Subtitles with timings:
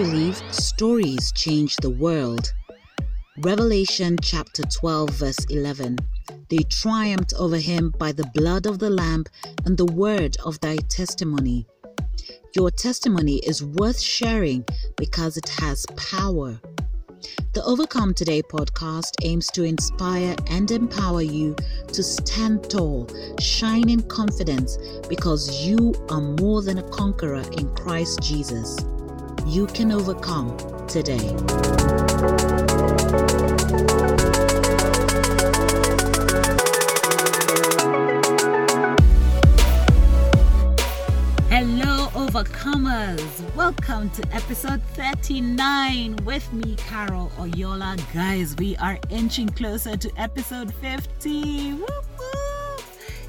[0.00, 2.54] believe stories change the world.
[3.40, 5.98] Revelation chapter 12, verse 11.
[6.48, 9.24] They triumphed over him by the blood of the Lamb
[9.66, 11.66] and the word of thy testimony.
[12.56, 14.64] Your testimony is worth sharing
[14.96, 16.58] because it has power.
[17.52, 21.54] The Overcome Today podcast aims to inspire and empower you
[21.88, 23.06] to stand tall,
[23.38, 24.78] shine in confidence
[25.10, 28.78] because you are more than a conqueror in Christ Jesus.
[29.50, 31.18] You can overcome today.
[41.48, 43.56] Hello, overcomers!
[43.56, 47.98] Welcome to episode 39 with me, Carol Oyola.
[48.14, 51.72] Guys, we are inching closer to episode 50.
[51.72, 51.86] Woo!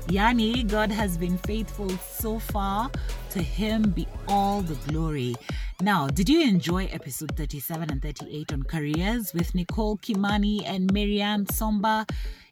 [0.07, 2.91] Yani, God has been faithful so far.
[3.31, 5.35] To Him be all the glory.
[5.81, 11.47] Now, did you enjoy episode 37 and 38 on careers with Nicole Kimani and Miriam
[11.47, 12.07] Somba?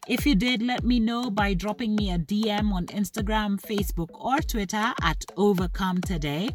[0.08, 4.38] If you did, let me know by dropping me a DM on Instagram, Facebook, or
[4.38, 6.50] Twitter at Overcome Today.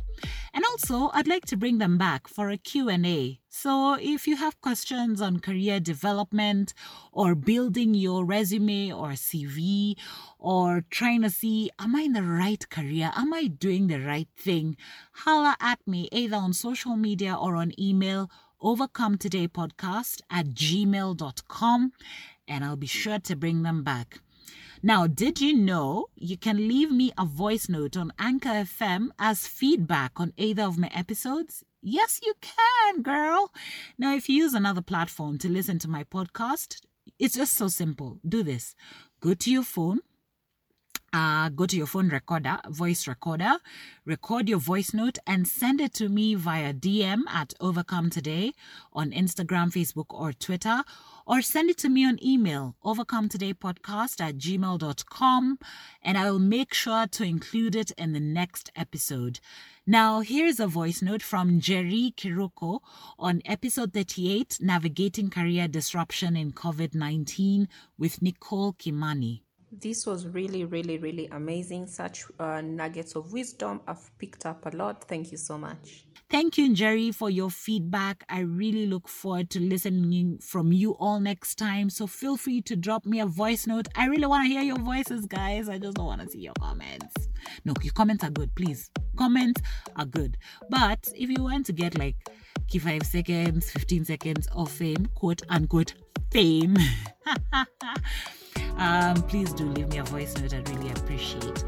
[0.54, 3.40] And also, I'd like to bring them back for a Q&A.
[3.48, 6.74] So, if you have questions on career development
[7.12, 9.96] or building your resume or CV
[10.40, 13.12] or trying to see am I in the right career?
[13.16, 14.76] Am I doing the right thing?
[15.14, 18.30] Holla at me either on social media or on email
[18.62, 21.92] overcome today podcast at gmail.com
[22.48, 24.20] and I'll be sure to bring them back.
[24.84, 29.48] Now, did you know you can leave me a voice note on Anchor FM as
[29.48, 31.64] feedback on either of my episodes?
[31.82, 33.52] Yes, you can, girl.
[33.98, 36.82] Now, if you use another platform to listen to my podcast,
[37.20, 38.20] it's just so simple.
[38.28, 38.76] Do this
[39.22, 40.00] go to your phone,
[41.14, 43.54] uh, go to your phone recorder, voice recorder,
[44.06, 48.52] record your voice note and send it to me via DM at Overcome Today
[48.94, 50.84] on Instagram, Facebook, or Twitter,
[51.26, 55.60] or send it to me on email, overcometodaypodcast today podcast at gmail.com,
[56.04, 59.40] and I will make sure to include it in the next episode.
[59.88, 62.80] Now, here's a voice note from Jerry Kiroko
[63.18, 69.42] on episode 38 Navigating Career Disruption in COVID 19 with Nicole Kimani.
[69.72, 71.88] This was really, really, really amazing.
[71.88, 73.82] Such uh, nuggets of wisdom.
[73.88, 75.04] I've picked up a lot.
[75.04, 76.05] Thank you so much.
[76.30, 78.24] Thank you, Jerry, for your feedback.
[78.28, 81.92] I really look forward to listening from you all next time.
[81.92, 83.88] So feel free to drop me a voice note.
[83.96, 85.70] I really want to hear your voices, guys.
[85.70, 87.30] I just don't want to see your comments.
[87.64, 88.90] No, your comments are good, please.
[89.16, 89.62] Comments
[89.96, 90.38] are good.
[90.70, 92.16] But if you want to get like
[92.68, 95.94] key five seconds, 15 seconds of fame, quote unquote
[96.32, 96.76] fame,
[98.78, 100.56] um, please do leave me a voice note.
[100.56, 101.64] I'd really appreciate.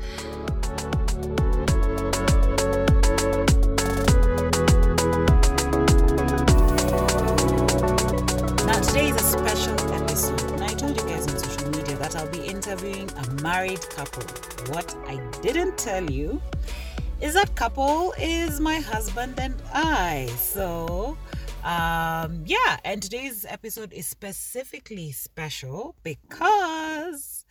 [9.47, 10.51] Special episode.
[10.51, 14.23] And I told you guys on social media that I'll be interviewing a married couple.
[14.73, 16.41] What I didn't tell you
[17.21, 20.27] is that couple is my husband and I.
[20.37, 21.17] So,
[21.63, 27.45] um, yeah, and today's episode is specifically special because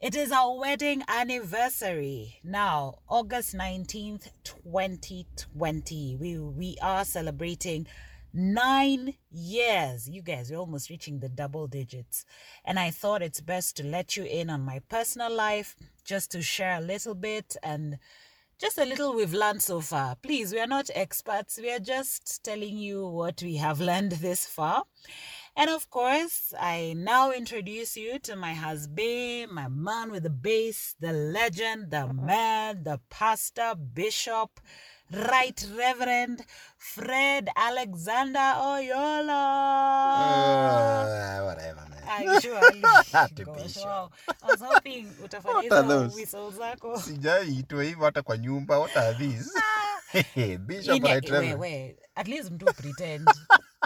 [0.00, 2.40] it is our wedding anniversary.
[2.42, 6.16] Now, August 19th, 2020.
[6.16, 7.86] We we are celebrating
[8.32, 10.08] nine years.
[10.08, 12.24] You guys, we're almost reaching the double digits.
[12.64, 16.42] And I thought it's best to let you in on my personal life, just to
[16.42, 17.98] share a little bit and
[18.60, 20.16] just a little we've learned so far.
[20.16, 21.58] Please, we are not experts.
[21.60, 24.84] We are just telling you what we have learned this far.
[25.56, 30.94] And of course, I now introduce you to my husband, my man with the bass,
[31.00, 34.60] the legend, the man, the pastor, bishop,
[35.10, 36.44] Right Reverend
[36.78, 39.42] Fred Alexander Oyola.
[40.22, 42.02] Uh, whatever, man.
[42.06, 42.82] Actually,
[43.12, 44.10] Had gosh, wow.
[44.42, 46.26] I was hoping utafanya those?
[46.58, 47.00] zako.
[47.00, 49.50] sijaitwa hivyo hata kwa nyumba what are these
[50.58, 53.30] bishop Ine- right we- reverend we, at least mtu pretend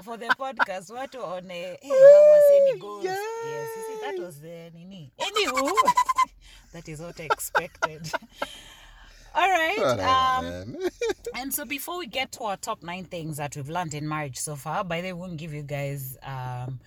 [0.05, 3.17] for the podcast watu waone hey, how waseni goes yeah.
[3.50, 5.70] yes you see that was the nini anywho
[6.73, 8.12] that is what I expected
[9.34, 10.76] all right um
[11.34, 14.38] and so before we get to our top nine things that we've learned in marriage
[14.38, 16.81] so far, by the way, we won't give you guys um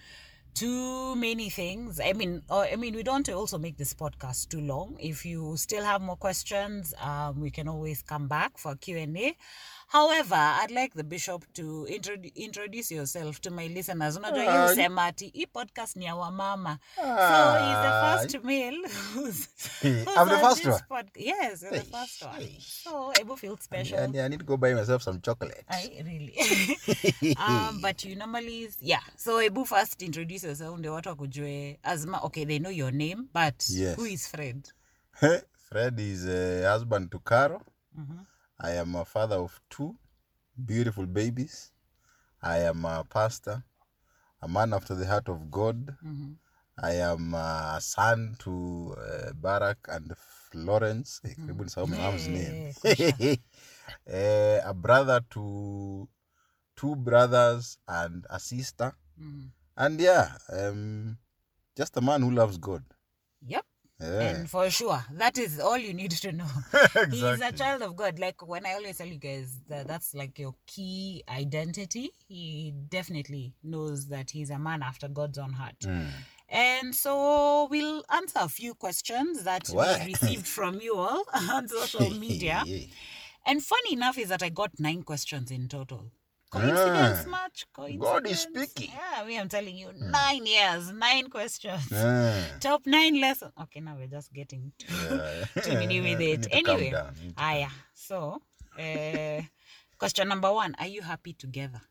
[0.54, 2.00] too many things.
[2.04, 4.98] I mean, or, I mean, we don't want to also make this podcast too long.
[5.00, 9.16] If you still have more questions, um, we can always come back for Q and
[9.18, 9.38] A.
[9.90, 14.18] However, I'd like the bishop to introdu- introduce yourself to my listeners.
[14.18, 16.80] Unajua hii Ah, husema ati hii podcast ni ya wamama.
[16.96, 18.78] So he's the first male
[19.16, 19.48] who's,
[19.82, 20.80] who's I'm the first one.
[20.90, 22.50] pod- yes, you're the first one.
[22.84, 24.00] So Ebu feels special.
[24.16, 25.64] I, I, I need to go buy myself some chocolate.
[25.70, 26.36] I really.
[27.48, 29.02] um, but you normally, yeah.
[29.16, 30.80] So Ebu first introduce yourself.
[30.80, 33.96] Ndio watu wakujue as ma, okay, they know your name, but Yes.
[33.98, 34.68] who is Fred?
[35.70, 37.62] Fred is a husband to Caro.
[37.98, 38.20] Mhm.
[38.60, 39.96] I am a father of two
[40.66, 41.72] beautiful babies.
[42.42, 43.64] I am a pastor,
[44.42, 45.96] a man after the heart of God.
[46.04, 46.38] Mhm.
[46.80, 50.14] I am a son to uh, Barack and
[50.52, 51.22] Florence.
[51.24, 52.74] Nisahau my mom's name.
[54.08, 56.08] Eh, a brother to
[56.76, 58.96] two brothers and a sister.
[59.20, 59.52] Mhm.
[59.76, 61.18] And yeah, um,
[61.76, 62.84] just a man who loves God.
[63.46, 63.66] Yep.
[64.00, 64.20] Yeah.
[64.20, 66.46] And for sure, that is all you need to know.
[67.10, 68.20] He's a child of God.
[68.20, 72.12] Like when I always tell you guys that that's like your key identity.
[72.28, 75.80] He definitely knows that he's a man after God's own heart.
[75.84, 76.10] Mm.
[76.50, 80.00] And so we'll answer a few questions that What?
[80.02, 82.64] we received from you all on social media.
[83.46, 86.12] And funny enough is that I got nine questions in total.
[86.50, 87.30] Coincidence Ah.
[87.30, 87.66] much?
[87.74, 88.04] Coincidence?
[88.04, 88.92] God is speaking.
[88.96, 91.84] Yeah, me, I'm telling you, nine years, nine questions.
[91.94, 92.34] Ah.
[92.60, 93.52] Top nine lessons.
[93.64, 94.88] Okay, now we're just getting to,
[95.56, 95.62] Yeah.
[95.62, 96.48] to nini with it.
[96.52, 97.14] Anyway, down.
[97.20, 97.76] You need to ah, yeah.
[97.94, 98.42] So,
[98.80, 99.42] uh,
[99.98, 101.82] question number one Are you happy together?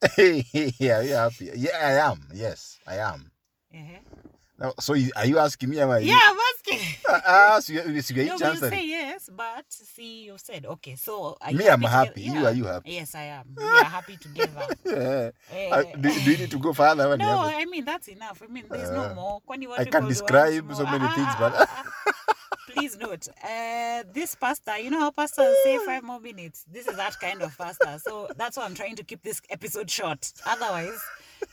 [0.18, 1.50] yeah, are happy?
[1.54, 2.26] Yeah, I am.
[2.34, 3.30] Yes, I am.
[3.72, 4.29] Uh-huh.
[4.60, 5.80] Now, so you, are you asking me?
[5.80, 5.98] Am I?
[6.00, 6.80] Yeah, I'm asking.
[7.08, 10.94] Ah, ah, so you, so you're No, you say yes, but see, you said okay.
[10.94, 12.22] So are Me, you I'm happy happy.
[12.26, 12.38] together?
[12.38, 12.90] You, are you happy?
[12.92, 13.46] Yes, I am.
[13.56, 14.66] We are happy together.
[14.84, 15.30] Yeah.
[15.72, 17.16] Ah, do, do you need to go further?
[17.16, 17.40] no.
[17.40, 18.42] I mean that's enough.
[18.42, 19.40] I mean, there's no Uh, more.
[19.78, 22.34] I can do describe so many Ah, things, ah, but- ah, ah.
[22.72, 26.64] please note, uh, this pastor, you know how pastors say five more minutes.
[26.70, 27.98] This is that kind of pastor.
[27.98, 30.32] So that's why I'm trying to keep this episode short.
[30.46, 31.00] Otherwise,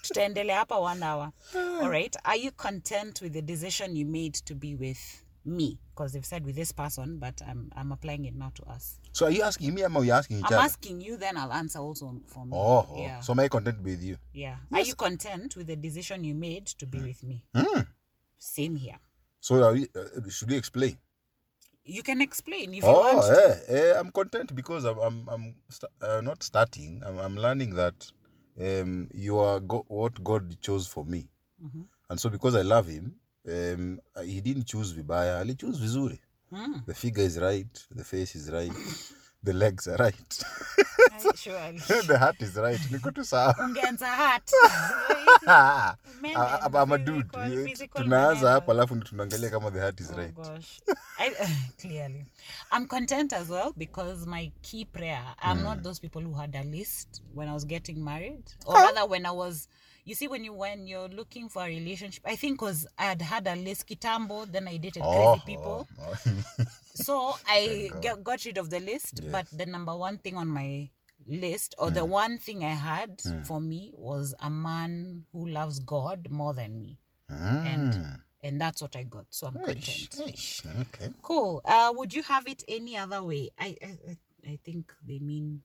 [0.02, 1.32] tutaendelea hapa one hour.
[1.56, 2.16] All right.
[2.24, 5.00] Are you content with the decision you made to be with
[5.46, 5.78] me?
[5.96, 9.00] Because they've said with this person, but I'm I'm applying it now to us.
[9.12, 9.84] So are you asking me?
[9.84, 10.66] Or are you asking each I'm other?
[10.66, 12.52] asking you, then I'll answer also for me.
[12.56, 12.98] Oh, oh.
[13.02, 13.22] yeah.
[13.22, 14.18] so am I content with you?
[14.34, 14.58] Yeah.
[14.72, 17.44] Are you content with the decision you made to be with me?
[17.56, 17.88] Mm.
[18.38, 19.00] Same here.
[19.40, 20.98] So are we, uh, should we explain?
[21.84, 23.26] You can explain if you Oh, want.
[23.28, 23.48] to.
[23.70, 27.02] eh, eh, I'm content because I'm I'm, I'm st- uh, not starting.
[27.06, 28.12] I'm, I'm learning that
[28.60, 31.28] um, you are go- what God chose for me,
[31.64, 31.86] Mhm.
[32.10, 33.16] and so because I love Him,
[33.48, 35.46] um, He didn't choose vibaya.
[35.46, 36.20] He chose vizuri.
[36.52, 36.86] Mm.
[36.86, 37.88] The figure is right.
[37.92, 38.72] The face is right.
[39.44, 40.44] the legs are right.
[42.08, 42.80] The heart is right.
[42.92, 43.54] Niko tu sawa.
[43.60, 44.52] Ungeanza heart.
[46.22, 47.66] Men and I'm a physical- dude.
[47.70, 50.34] physical Tunaanza hapo alafu tunaangalia kama the heart is Oh right.
[50.36, 50.80] gosh.
[51.20, 51.32] I,
[51.82, 52.26] clearly.
[52.72, 56.64] I'm content as well because my key prayer, I'm not those people who had a
[56.64, 58.44] list when I was getting married.
[58.66, 59.68] Or rather when I was
[60.08, 63.22] you see when you when you're looking for a relationship, I think because I had
[63.22, 65.88] had a list kitambo, then I dated crazy people.
[66.02, 66.64] oh, oh.
[66.96, 70.90] So I get, got rid of the list, but the number one thing on my
[71.28, 76.30] list, or the one thing I had for me, was a man who loves God
[76.32, 76.98] more than me,
[77.30, 78.22] Mm.
[78.42, 79.26] and that's what I got.
[79.30, 80.36] So I'm Eish, content.
[80.38, 81.10] eish, Okay.
[81.22, 81.62] Cool.
[81.66, 83.50] Uh, would you have it any other way?
[83.60, 84.18] I, I-
[84.54, 85.62] I think they mean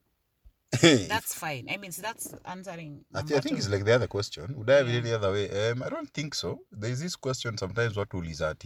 [0.81, 1.67] that's fine.
[1.69, 3.05] I mean, so that's answering.
[3.13, 3.59] I, th- I think two.
[3.59, 4.53] it's like the other question.
[4.57, 5.69] Would I have it any other way?
[5.71, 6.59] Um, I don't think so.
[6.71, 8.63] There's this question sometimes what will that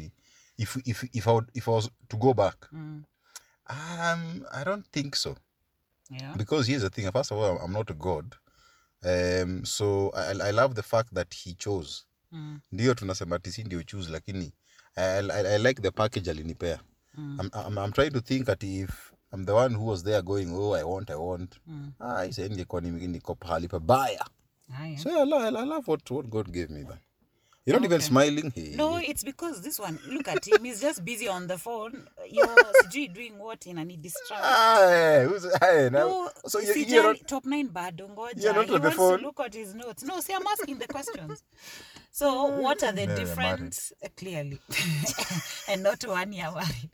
[0.57, 3.03] if if if I would, if I was to go back, Mm,
[3.69, 5.35] um, I don't think so.
[6.09, 6.33] yeah.
[6.37, 7.11] Because here's the thing.
[7.11, 8.35] First of all, I'm not a god.
[9.03, 12.05] Um, so I, I love the fact that he chose.
[12.33, 14.53] Mm, Ndio tunasema tisi ndio choose, lakini
[14.95, 16.79] I, I, I like the package alinipea.
[17.17, 20.21] mm, I'm, I'm, I'm trying to think that if I'm the one who was there
[20.21, 21.57] going, oh, I want, I want.
[21.69, 21.91] mm.
[21.99, 24.25] Ah, isa ingekuwa ni- niko pahali pabaya.
[24.73, 24.97] Ah.
[24.97, 26.99] So yeah, I love, I love what, what God gave me, man.
[27.65, 28.49] You're not even smiling.
[28.55, 28.75] Hey.
[28.77, 32.07] No, it's because this one, look at him, he's just busy on the phone.
[32.29, 32.47] You're
[33.13, 34.37] doing what in any distraction.
[34.39, 35.43] Ah, hey, who's,
[35.91, 38.41] No, so you, you're not, top nine bado ngoja.
[38.41, 39.21] you're not on the phone?
[39.21, 40.03] look at his notes.
[40.03, 41.43] No, see, I'm asking the questions.
[42.09, 44.61] So, what are the different, uh, clearly,
[45.67, 46.89] and not one year married.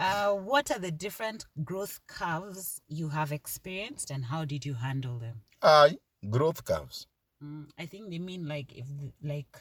[0.00, 5.18] Uh, what are the different growth curves you have experienced, and how did you handle
[5.18, 5.42] them?
[5.62, 7.06] Aye, growth curves.
[7.44, 9.54] Mm, I think they mean like if the, like,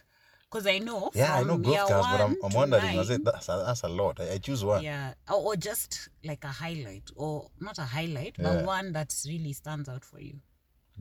[0.50, 3.50] because I know Yeah, I know growth curves, but I'm, I'm wondering, nine- it, that's,
[3.50, 4.20] a, that's a lot.
[4.20, 4.84] I, I choose one.
[4.84, 8.44] Yeah, or, or just like a highlight, or not a highlight, Yeah.
[8.56, 10.40] but one that really stands out for you.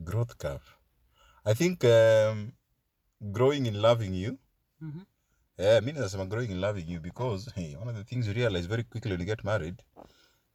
[0.03, 0.77] Growth curve.
[1.45, 2.53] I think um,
[3.31, 4.37] growing in loving you.
[4.83, 5.05] Mhm.
[5.59, 8.65] Yeah, mi nasema growing in loving you because hey, one of the things you realize
[8.67, 9.83] very quickly when you get married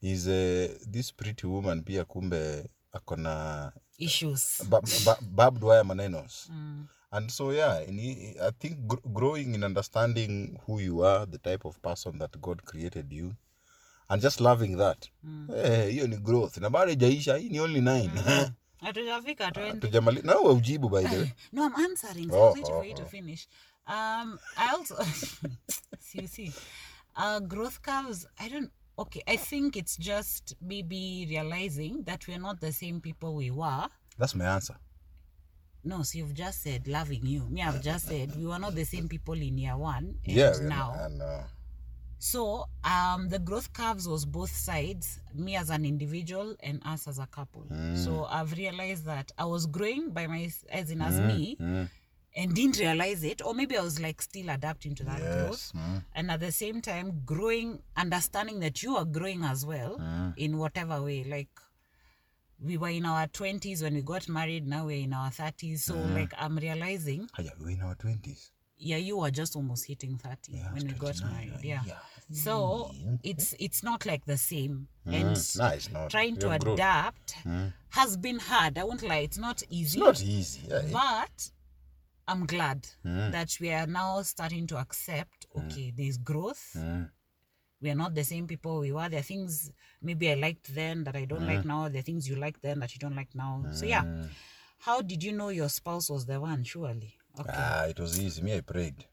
[0.02, 4.62] is uh, this pretty woman pia kumbe akona Issues.
[4.68, 7.98] ba, ba, barbed wire manenos Mm, and so yeah in,
[8.42, 12.62] i think gr- growing in understanding who you are the type of person that god
[12.64, 13.34] created you
[14.08, 15.48] and just loving that hiyo mm.
[15.62, 18.10] hey, ni growth na bado ijaisha hii ni only nine
[18.84, 22.30] hatujafika 20 tujamali na ujibu by the way No, I'm answering.
[22.30, 23.48] So Oh, oh, for you to finish.
[23.86, 24.96] Um, I also
[26.00, 26.52] see, you see,
[27.16, 28.26] uh, growth curves.
[28.40, 28.70] I don't.
[28.98, 33.86] Okay, I think it's just maybe realizing that we're not the same people we were.
[34.16, 34.76] that's my answer
[35.82, 37.42] No, so you've just said loving you.
[37.50, 40.52] Me, I've just said we were not the same people in year one and yeah
[40.62, 40.94] now.
[40.98, 41.42] and, uh,
[42.18, 47.18] So um, the growth curves was both sides, me as an individual and us as
[47.18, 47.66] a couple.
[48.04, 51.58] So I've realized that I was growing by my as in as me
[52.36, 55.72] and didn't realize it, or maybe I was like still adapting to that growth.
[55.76, 56.02] mm.
[56.14, 60.00] And at the same time, growing, understanding that you are growing as well
[60.36, 61.22] in whatever way.
[61.24, 61.48] Like
[62.60, 65.78] we were in our 20s when we got married, now we're in our 30s.
[65.80, 70.16] So like I'm realizing Haya, we're in our 20s yeah you were just almost hitting
[70.18, 71.52] 30 Yeah, when we got married.
[71.62, 71.82] yeah.
[71.86, 71.94] yeah,
[72.32, 72.90] so
[73.22, 74.88] it's it's not like the same.
[75.06, 76.74] And Mm, nice no trying to we have grown.
[76.74, 77.36] adapt
[77.90, 78.76] has been hard.
[78.76, 80.00] I won't lie it's not it's easy.
[80.00, 81.50] not easy yeah, but
[82.28, 83.30] i'm glad mm.
[83.32, 85.64] that we are now starting to accept mm.
[85.64, 86.76] okay there's growth.
[86.76, 87.10] Mm.
[87.82, 89.10] We are not the same people we were.
[89.10, 91.88] There are things maybe i liked then that i don't like now.
[91.90, 93.62] There are things you like then that you don't like now.
[93.72, 94.04] So yeah.
[94.78, 97.14] How did you know your spouse was the one surely?
[97.38, 97.50] Okay.
[97.52, 98.42] Ah, it was easy.
[98.42, 99.04] Me, I prayed.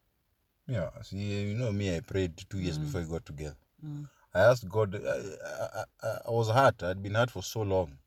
[0.68, 3.58] Yeah, see, you know me, I prayed two years before we got together.
[4.34, 4.96] I asked God.
[4.96, 5.00] I,
[5.80, 6.84] I, I, I was hurt.
[6.84, 7.98] I'd been hurt for so long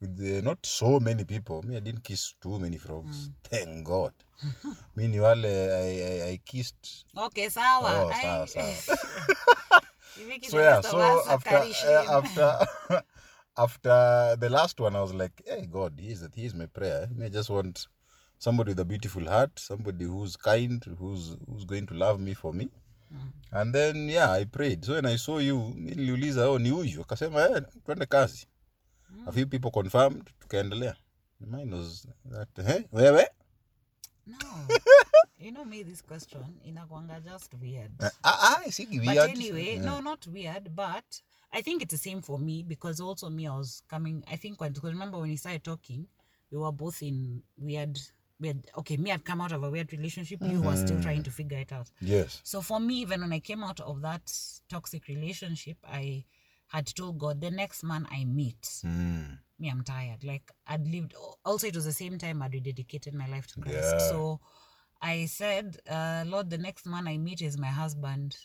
[0.00, 1.62] with the, not so many people.
[1.62, 3.30] Me, I didn't kiss too many frogs.
[3.44, 4.12] Thank God.
[4.96, 7.04] me, ni wale I, I, I kissed.
[7.16, 8.72] okay sawa Oh, sawa, sawa.
[10.48, 12.66] So the yeah, so after uh, after
[13.58, 17.08] after the last one, I was like, "Hey God, he is, he is my prayer.
[17.14, 17.86] Me, I just want
[18.38, 22.52] somebody with a beautiful heart, somebody who's kind, who's who's going to love me for
[22.54, 22.68] me."
[23.52, 24.84] And then yeah, I prayed.
[24.84, 27.00] So when I saw you, niliuliza, oh, ni huyu?
[27.02, 28.46] Akasema, eh, twende kazi.
[29.26, 30.94] A few people confirmed, tukaendelea.
[31.40, 33.26] Mine was that, eh, wewe?
[34.26, 34.36] No.
[35.38, 37.92] you know me this question inakwanga just weird.
[38.00, 39.30] Uh, uh, sigi But weird.
[39.30, 41.04] anyway, no, not weird, but
[41.52, 44.24] I think it's the same for me because also me, I was coming.
[44.30, 46.06] I think when because remember when we started talking,
[46.50, 47.98] we were both in weird,
[48.40, 48.66] weird.
[48.78, 50.40] Okay, me had come out of a weird relationship.
[50.42, 51.90] You were still trying to figure it out.
[52.00, 52.40] Yes.
[52.42, 54.32] So for me, even when I came out of that
[54.68, 56.24] toxic relationship, I
[56.68, 59.38] had told God, the next man I meet, Mm.
[59.58, 60.24] me, I'm tired.
[60.24, 61.14] Like I'd lived.
[61.44, 63.94] Also, it was the same time I'd rededicated my life to Christ.
[63.98, 63.98] Yeah.
[64.10, 64.40] So
[65.00, 68.36] I said, uh, Lord, the next man I meet is my husband.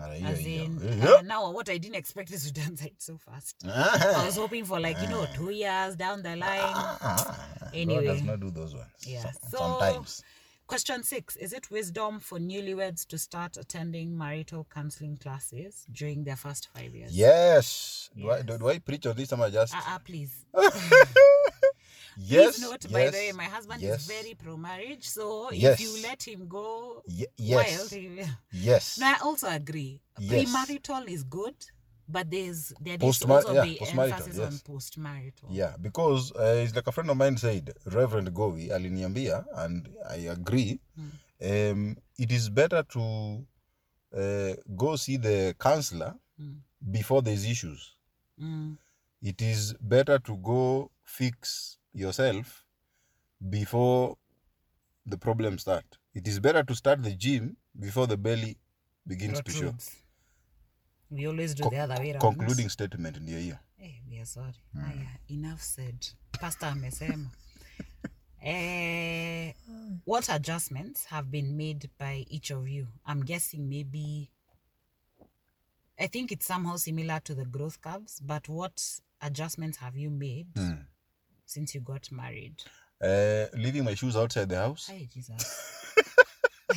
[0.00, 3.56] As in, uh, now what I didn't expect is to done so fast.
[3.64, 3.68] I
[4.14, 6.96] Ah, was hoping for like you know two years down the line.
[7.74, 8.86] Anyway, God does not do those ones.
[9.06, 9.22] Yeah.
[9.22, 10.22] So sometimes.
[10.68, 16.36] Question six: Is it wisdom for newlyweds to start attending marital counseling classes during their
[16.36, 17.16] first five years?
[17.16, 18.10] Yes.
[18.16, 19.32] Do, I, do, do I preach on this?
[19.32, 19.74] Am I just?
[19.74, 20.32] Uh, uh, please.
[20.54, 21.14] yes.
[22.16, 25.74] Please note, yes, by the way, my husband yes, is very pro marriage, so Yes.
[25.74, 27.90] if you let him go Ye- wild, yes.
[27.90, 28.26] he will.
[28.52, 28.98] Yes.
[28.98, 30.00] No, I also agree.
[30.18, 30.52] Yes.
[30.52, 31.54] Premarital is good,
[32.08, 34.62] but there's there Postmar- also yeah, postmarital, emphasis on yes.
[34.62, 35.46] postmarital.
[35.50, 40.16] Yeah, because uh, it's like a friend of mine said, Reverend Govi aliniambia, and I
[40.16, 40.80] agree.
[41.44, 43.46] Um, it is better to
[44.16, 46.14] uh, go see the counselor
[46.90, 47.94] before there's issues.
[48.40, 48.76] Mm.
[49.22, 52.64] It is better to go fix yourself
[53.50, 54.16] before
[55.06, 55.84] the problem start.
[56.14, 58.56] It is better to start the gym before the belly
[59.06, 59.74] begins to show.
[61.10, 62.20] We always do Co- the other way around.
[62.20, 63.56] Concluding statement ndio hiyo.
[63.76, 64.60] Hey, we are sorry.
[64.74, 66.06] Aya, enough said.
[66.40, 67.30] Pastor amesema.
[68.42, 69.54] eh,
[70.06, 72.86] what adjustments have been made by each of you?
[73.06, 74.30] I'm guessing maybe
[76.00, 80.46] I think it's somehow similar to the growth curves, but what adjustments have you made
[81.46, 82.62] since you got married?
[83.02, 84.86] Uh, leaving my shoes outside the house.
[84.88, 85.74] Hi, Jesus.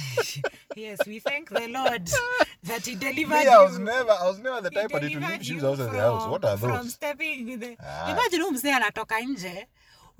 [0.76, 2.10] yes, we thank the Lord
[2.64, 3.86] that He delivered Me, I was you.
[3.86, 6.28] never, I was never the He type of to leave shoes outside the house.
[6.28, 6.70] What are those?
[6.70, 8.12] From stepping with the, Ah.
[8.12, 9.68] imagine mzee anatoka nje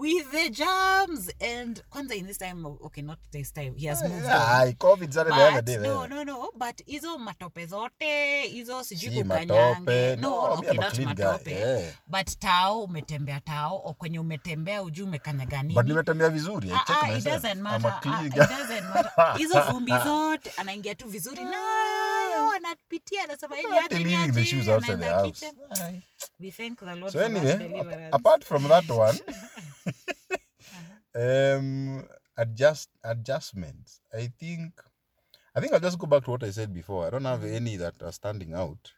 [0.02, 1.30] with the germs
[1.60, 4.74] and kwanza in this time okay not this time he has moved on.
[4.74, 5.78] COVID started the other day.
[5.78, 11.06] no, no, no, but hizo matope zote hizo sijui kukanyange no, No, okay, not guy,
[11.06, 11.94] matope yeah.
[12.08, 16.72] but tao umetembea tao o kwenye umetembea ujui umekanyaga nini But nimetembea vizuri.
[16.72, 18.00] Ah, ah, it doesn't matter.
[18.04, 19.38] Ah, it doesn't matter.
[19.38, 24.98] hizo vumbi zote anaingia tu vizuri nayo anapitia anasema "Eh, Not leaving the shoes outside
[24.98, 25.46] the house.
[26.40, 29.20] We thank the Lord So anyway, apart from that one,
[31.16, 34.02] um, adjust adjustments.
[34.14, 34.74] I think
[35.56, 37.06] I think I'll just go back to what I said before.
[37.06, 38.92] I don't have any that are standing out.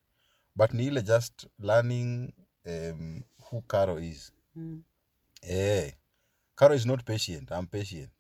[0.56, 2.32] But Neil just learning
[2.68, 4.32] um, who Caro is.
[4.58, 4.82] Mm.
[5.44, 5.92] Eh.
[6.56, 7.50] Caro is not patient.
[7.52, 8.12] I'm patient.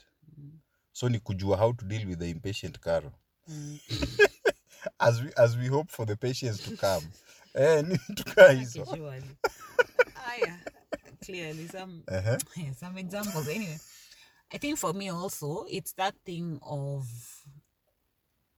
[0.91, 3.11] So ni kujua how to deal with the impatient Caro.
[3.49, 3.79] Mm.
[4.99, 7.05] as we as we hope for the patience to come.
[7.55, 8.85] eh, ni tukaa hizo.
[11.25, 12.37] clearly some Uh-huh.
[12.79, 13.47] some examples.
[13.47, 13.77] Anyway,
[14.53, 17.07] I think for me also, it's that thing of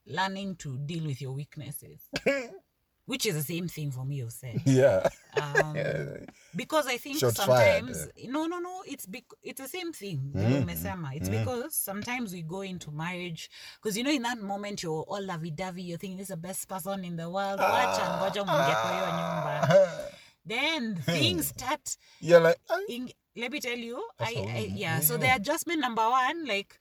[0.06, 2.02] learning to deal with your weaknesses,
[3.06, 4.16] which is the same thing for me.
[4.18, 5.08] You said Yeah.
[5.42, 6.18] um, Yeah.
[6.56, 8.84] because I think fired, sometimes no, no, no.
[8.86, 10.32] It's bec- it's the same thing.
[10.36, 11.16] Mm.
[11.16, 13.50] It's because sometimes we go into marriage
[13.82, 15.82] because you know in that moment you're all lovey-dovey.
[15.84, 17.60] You're thinking this is the best person in the world.
[17.60, 20.12] Mwingie kwa hiyo nyumba.
[20.46, 22.58] Then things start You're like,
[22.90, 26.78] in, let me tell you I, I yeah so the adjustment number one like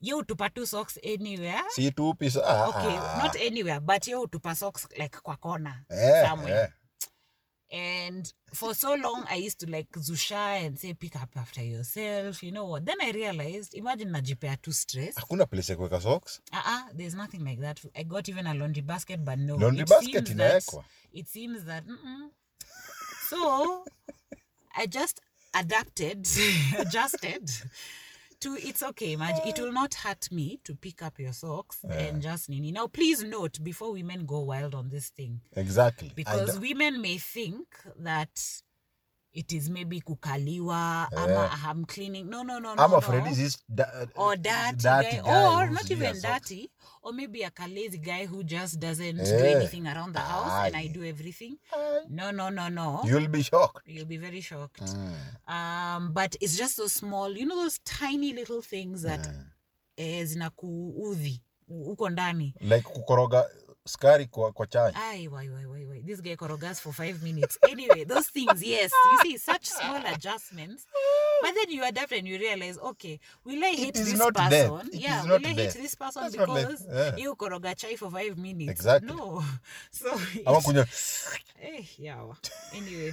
[0.00, 1.62] you tupa two socks anywhere.
[1.70, 3.20] Si tupi sa- ah, okay ah.
[3.22, 6.54] not anywhere but you tupa socks like kwa corner yeah, somewhere.
[6.54, 6.68] Yeah.
[7.72, 12.42] and for so long i used to like zusha and say pick up after yourself
[12.42, 12.84] you know what?
[12.84, 15.14] Then i realized imagine najipea too stress.
[15.14, 16.40] Hakuna place ya kuweka socks?
[16.52, 17.80] Uh-uh, there's nothing like that.
[17.96, 19.56] I got even a laundry basket but no.
[19.56, 20.84] Laundry it basket inawekwa.
[21.12, 22.30] it seems that mm-mm.
[23.32, 23.84] So
[24.76, 25.20] i just
[25.54, 26.28] adapted
[26.78, 27.50] adjusted
[28.40, 32.20] to it's okay imagine it will not hurt me to pick up your socks and
[32.20, 32.72] just nini.
[32.72, 36.10] Now please note before women go wild on this thing exactly.
[36.14, 37.66] Because women may think
[38.00, 38.34] that
[39.32, 42.28] it is maybe kukaliwa ama I'm cleaning.
[42.30, 42.96] No no no no I'm no.
[42.98, 46.48] afraid this da- or dirty, dirty guy, guy or not even socks.
[46.48, 46.70] dirty.
[47.02, 49.56] Or maybe a lazy guy who just doesn't do Eh.
[49.56, 51.56] anything around the house and I do everything.
[52.08, 53.00] No no no no.
[53.04, 53.82] You'll be shocked.
[53.86, 54.82] you'll be very shocked.
[54.82, 55.14] Mm.
[55.48, 57.30] um but it's just so small.
[57.36, 59.26] You know those tiny little things that
[59.96, 62.54] eh, zinakuudhi uko ndani.
[62.60, 63.44] Like kukoroga
[63.84, 64.92] skari kwa, kwa chai.
[64.94, 66.02] Ay, why, why, why, why?
[66.04, 67.58] This guy korogas for five minutes.
[67.68, 68.90] Anyway, those things, yes.
[69.12, 70.86] You see, such small adjustments.
[71.42, 74.50] But then you adapt and you realize, okay, will I hate this not person?
[74.50, 74.86] death.
[74.88, 77.16] It yeah, is will I hate this person That's because Yeah.
[77.16, 78.70] you koroga chai for five minutes?
[78.70, 79.08] Exactly.
[79.14, 79.42] No.
[79.90, 82.22] So, it's- eh, yeah.
[82.74, 83.12] Anyway,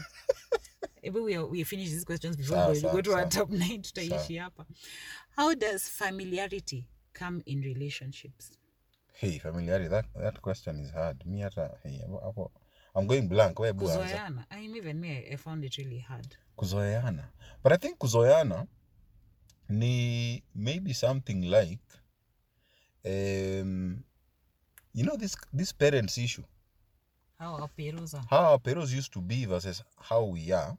[1.04, 3.82] maybe we, we finish these questions before Sawa, we go sawa, to our top nine
[3.82, 4.66] tutaishi hapa.
[5.36, 8.52] How does familiarity come in relationships?
[9.20, 11.22] Hey, familiarity, that, that question is hard.
[11.26, 12.52] Mi hata, hey, hapo-
[12.96, 13.58] I'm going blank.
[13.60, 13.74] Wewe.
[13.74, 14.46] Kuzoeana.
[14.50, 16.38] I mean, even me, I found it really hard.
[16.58, 17.26] Kuzoeana.
[17.62, 18.66] But I think kuzoeana
[19.68, 21.80] ni maybe something like
[23.06, 24.04] um,
[24.94, 26.44] you know this this parents issue.
[27.38, 28.24] How our perusa.
[28.30, 30.78] how our parents used to be versus how we are,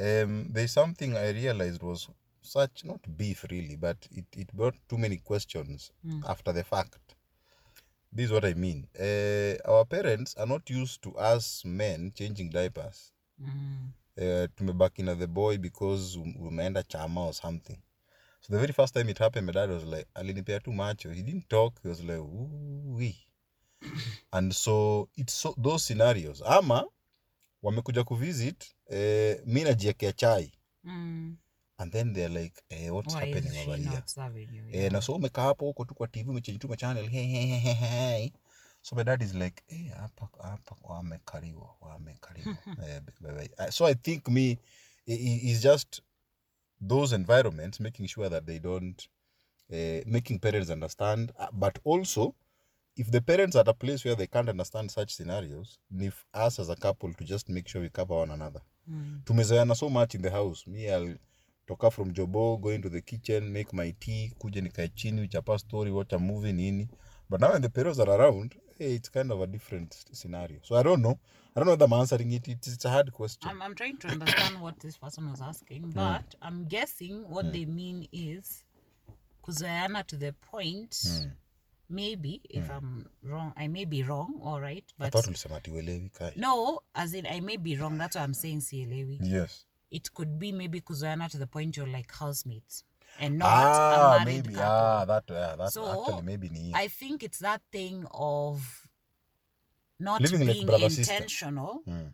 [0.00, 2.08] um, there's something I realized was
[2.40, 5.92] such not beef really, but it, it brought too many questions
[6.26, 6.98] after the fact.
[8.12, 8.86] This is what I mean.
[8.98, 13.12] Uh, our parents are not used to us men changing diapers.
[13.40, 13.92] Mm.
[14.16, 17.78] Uh, tumebaki na the boy because um- umeenda chama or something.
[18.40, 21.10] So the very first time it happened, my dad was like, alinipea tu macho.
[21.10, 21.80] He didn't talk.
[21.82, 23.00] He was like, ooh
[24.32, 26.42] And so it's so, those scenarios.
[26.46, 26.84] Ama
[27.62, 30.52] wamekuja kuvisit eh, mi najiekea chai
[30.84, 31.36] Mm.
[31.78, 34.02] And then they're like eh, what's Why happening over here
[34.70, 34.84] yeah.
[34.84, 37.58] eh, na so umekaa hapo huko tu kwa tv umechange tu channel hey, hey, hey,
[37.58, 38.30] hey, hey.
[38.82, 42.56] so my dad is like eh, hapa hapa wamekariwa wamekariwa
[42.88, 43.70] eh, bye, bye.
[43.72, 44.58] So i think me
[45.06, 46.02] is just
[46.88, 49.08] those environments making sure that they don't
[49.70, 52.34] uh, making parents understand uh, but also
[52.96, 56.58] if the parents are at a place where they can't understand such scenarios if us
[56.60, 58.60] as a couple to just make sure we cover one another
[58.90, 59.20] Mm.
[59.24, 61.14] tumezoeana so much in the house me i'll
[61.68, 65.90] toka from jobo go into the kitchen make my tea kuja nikae chini chapa story
[65.90, 66.88] watch a movie nini
[67.30, 70.76] but now when the parents are around hey, it's kind of a different scenario so
[70.76, 71.18] i don't know
[71.54, 73.98] i don't know whether i'm answering it it's, it's a hard question I'm, I'm trying
[73.98, 78.64] to understand what this person was asking, but I'm guessing what they mean is
[79.42, 80.96] kuzoeana to the point.
[81.90, 84.40] Maybe if I'm wrong, I may be wrong.
[84.44, 85.60] All right, i thought ulisema
[86.12, 87.96] kai no, as in I may be wrong.
[87.98, 89.18] That's why I'm saying, sielewi.
[89.22, 92.84] yes It could be maybe kuzoeana to the point you're like housemates
[93.18, 94.68] and not a ah married maybe couple.
[94.70, 98.88] ah that yeah, that So, actually maybe ni I think it's that thing of
[99.98, 102.12] not Living like being brother, intentional Mm.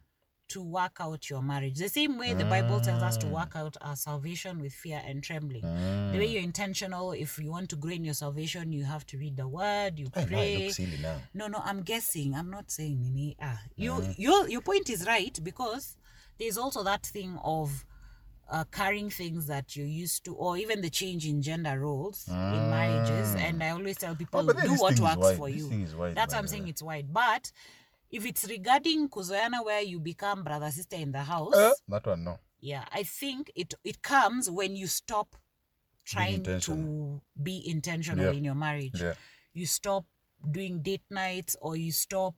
[0.49, 1.79] to work out your marriage.
[1.79, 5.23] The same way the Bible tells us to work out our salvation with fear and
[5.23, 5.63] trembling.
[6.13, 9.19] The way you're intentional, if you want to grow in your salvation, you have to
[9.19, 10.69] read the word, you I know I pray.
[10.71, 12.35] silly now No, no, I'm guessing.
[12.35, 13.37] I'm not saying Nini.
[13.41, 15.97] Ah, you, your, your point is right because
[16.39, 17.85] there's also that thing of
[18.51, 22.35] uh, carrying things that you're used to, or even the change in gender roles in
[22.71, 23.35] marriages.
[23.37, 24.47] And I always tell people, Mm.
[24.47, 25.69] but then do what works for you.
[25.97, 27.13] wide, That's why I'm saying it's wide.
[27.13, 27.51] But
[28.11, 32.25] if it's regarding kuzoyana where you become brother sister in the house, Uh, that one,
[32.25, 32.39] no.
[32.61, 35.37] yeah, I think it it comes when you stop
[36.05, 38.33] trying to be intentional Yeah.
[38.39, 39.01] in your marriage.
[39.01, 39.15] Yeah.
[39.55, 40.05] You stop
[40.51, 42.35] doing date nights or you stop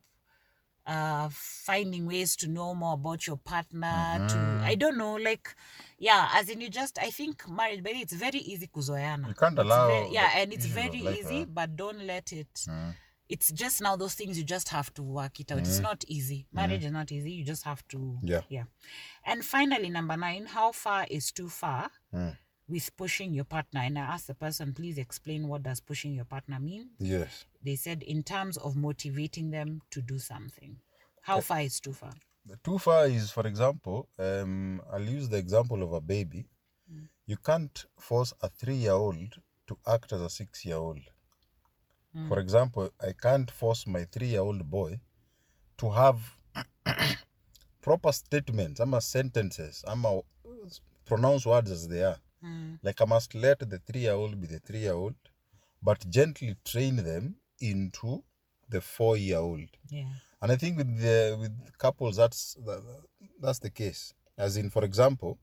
[0.87, 4.63] uh finding ways to know more about your partner to Mm-hmm.
[4.63, 5.53] I don't know, like
[5.99, 9.27] yeah, as in you just I think marriage but it's very easy kuzoyana.
[9.27, 11.53] You can't allow very- yeah, and it's very like easy, that.
[11.53, 12.93] but don't let it Mm.
[13.29, 15.59] it's just now those things you just have to work it out.
[15.59, 16.47] It's not easy.
[16.53, 17.31] Marriage is not easy.
[17.31, 18.27] You just have to Mm-hmm.
[18.27, 18.41] Yeah.
[18.49, 18.63] yeah.
[19.25, 22.37] And finally, number nine, how far is too far Mm.
[22.69, 23.81] with pushing your partner?
[23.81, 26.91] And I asked the person, please explain what does pushing your partner mean?
[26.99, 27.45] Yes.
[27.67, 30.77] They said in terms of motivating them to do something.
[31.21, 32.13] How far is too far?
[32.45, 36.47] The too far is, for example, um, I'll use the example of a baby.
[36.89, 37.07] Hmm.
[37.25, 39.35] You can't force a three-year-old
[39.67, 41.01] to act as a six-year-old.
[42.13, 42.29] Hmm.
[42.29, 45.01] For example, I can't force my three-year-old boy
[45.79, 46.19] to have
[47.81, 50.21] proper statements, I'm a sentences, I'm a
[51.03, 52.19] pronounce words as they are.
[52.41, 52.75] Hmm.
[52.81, 55.15] Like I must let the three-year-old be the three-year-old,
[55.83, 58.23] but gently train them into
[58.69, 59.69] the four-year-old.
[59.89, 60.05] Yeah.
[60.41, 62.83] And I think with the with couples, that's that,
[63.41, 64.13] that's the case.
[64.37, 65.39] As in, for example,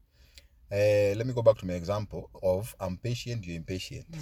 [0.70, 4.06] uh, let me go back to my example of I'm patient, you're impatient.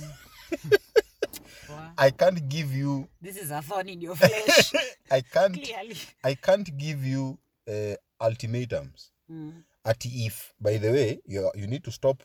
[1.69, 1.93] Wow.
[1.97, 4.73] I can't give you, This is a thorn in your flesh.
[5.11, 5.97] I can't, Clearly.
[6.23, 9.11] I can't give you uh, ultimatums.
[9.31, 9.63] Mm.
[9.85, 12.23] At if, by the way, you you need to stop.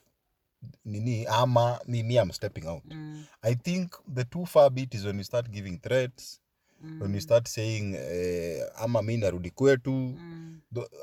[0.85, 2.83] Nini, ama, me, me, I'm stepping out.
[2.89, 3.23] Mm.
[3.43, 6.41] I think the too far bit is when you start giving threats,
[6.81, 7.13] when Mm.
[7.15, 9.91] you start saying, eh, ama mi narudi kwetu.
[9.91, 10.61] Mm.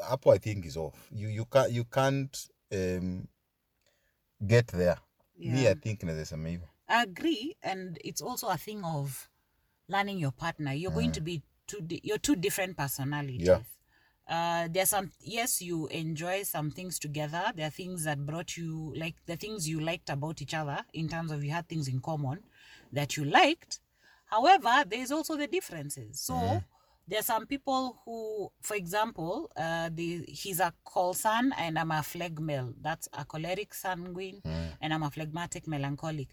[0.09, 2.39] hapo i think is off you you can't you can't
[2.73, 3.27] um,
[4.41, 4.97] get there
[5.39, 5.73] me Yeah.
[5.73, 9.29] i think nazasema hivyo I agree, and it's also a thing of
[9.89, 10.75] learning your partner.
[10.75, 11.81] You're going to be two.
[11.81, 13.49] Di- you're two different personalities.
[13.49, 13.63] Yeah.
[14.29, 17.53] Uh, there's some yes, you enjoy some things together.
[17.55, 21.09] There are things that brought you like the things you liked about each other in
[21.09, 22.39] terms of you had things in common
[22.93, 23.81] that you liked.
[24.27, 26.21] However, there's also the differences.
[26.21, 26.35] So
[27.07, 31.97] there are some people who, for example, uh, the, he's a colsan and I'm a
[32.01, 32.73] phlegmal.
[32.81, 34.41] That's a choleric sanguine,
[34.81, 36.29] and I'm a phlegmatic melancholic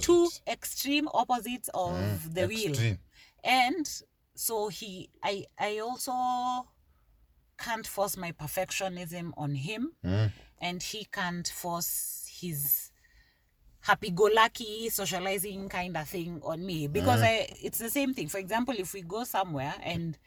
[0.00, 1.94] two extreme opposites of
[2.34, 2.72] the wheel
[3.44, 3.86] and
[4.34, 6.12] so he i i also
[7.66, 10.30] can't force my perfectionism on him Mm.
[10.66, 11.92] and he can't force
[12.40, 12.90] his
[13.80, 18.74] happy-go-lucky socializing kind of thing on me because I, it's the same thing for example
[18.78, 20.18] if we go somewhere and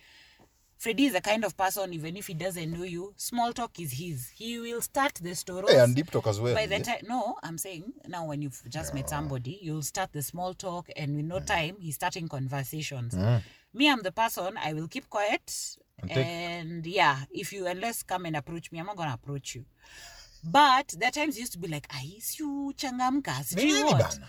[0.80, 3.94] Freddy is the kind of person, even if he doesn't know you, small talk is
[3.94, 4.30] his.
[4.30, 5.66] He will start the story.
[5.74, 6.84] hey, and deep talk as well By the yeah?
[6.84, 10.86] time, no, I'm saying now when you've just met somebody, you'll start the small talk,
[10.96, 13.16] and with no time, he's starting conversations.
[13.78, 18.26] Me, I'm the person I will keep quiet, And and, yeah, if you unless come
[18.26, 19.66] and approach me, I'm not gonna approach you.
[20.44, 22.02] But there times used to be like, I
[22.40, 24.20] you changamka, sijui what.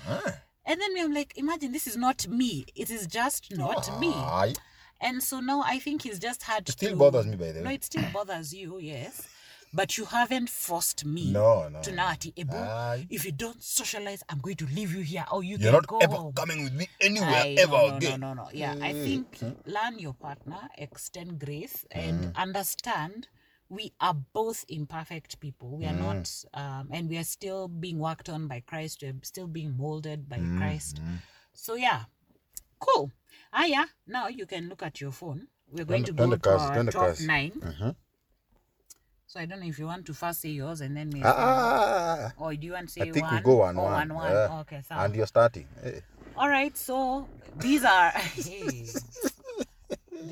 [0.64, 2.66] And then me, I'm like, imagine this is not me.
[2.74, 4.12] It is just not me.
[4.14, 4.54] I...
[5.00, 7.60] And so now I think he's just had It still to- bothers me, by the
[7.62, 9.26] No, it still bothers you, yes.
[9.72, 12.08] But you haven't forced me No, no, to no.
[12.36, 15.24] Ebu, if you don't socialize, I'm going to leave you here.
[15.30, 16.32] or you you're can not go ever home.
[16.32, 18.48] coming with me anywhere ever no, no, again No, no, no.
[18.52, 23.28] Yeah, I think learn your partner, extend grace, and understand
[23.68, 25.76] we are both imperfect people.
[25.76, 29.02] We are not, um, and we are still being worked on by Christ.
[29.02, 31.00] We're still being molded by Christ.
[31.52, 32.04] So yeah,
[32.80, 33.12] cool.
[33.52, 33.84] Ah, yeah.
[34.06, 35.48] Now you can look at your phone.
[35.70, 37.20] We're going to go to cars, our top cars.
[37.26, 37.94] 9 Mhm.
[39.28, 41.20] So I don't know if you want to first say yours and then me.
[41.22, 43.34] ah, Or do you want to say i think one?
[43.34, 44.32] we go one or one, one, one.
[44.32, 44.60] yeah.
[44.60, 46.00] Okay, so and you're starting hey.
[46.34, 48.10] all right, so these are.
[48.36, 49.02] this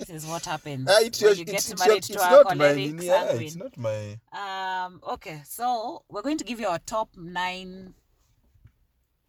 [0.08, 2.30] is what happens Ah, it's your, you it's, get it's, your, married it's to a
[2.30, 5.02] not my yeah, it's not my Um.
[5.12, 7.92] Okay, so we're going to give you our top nine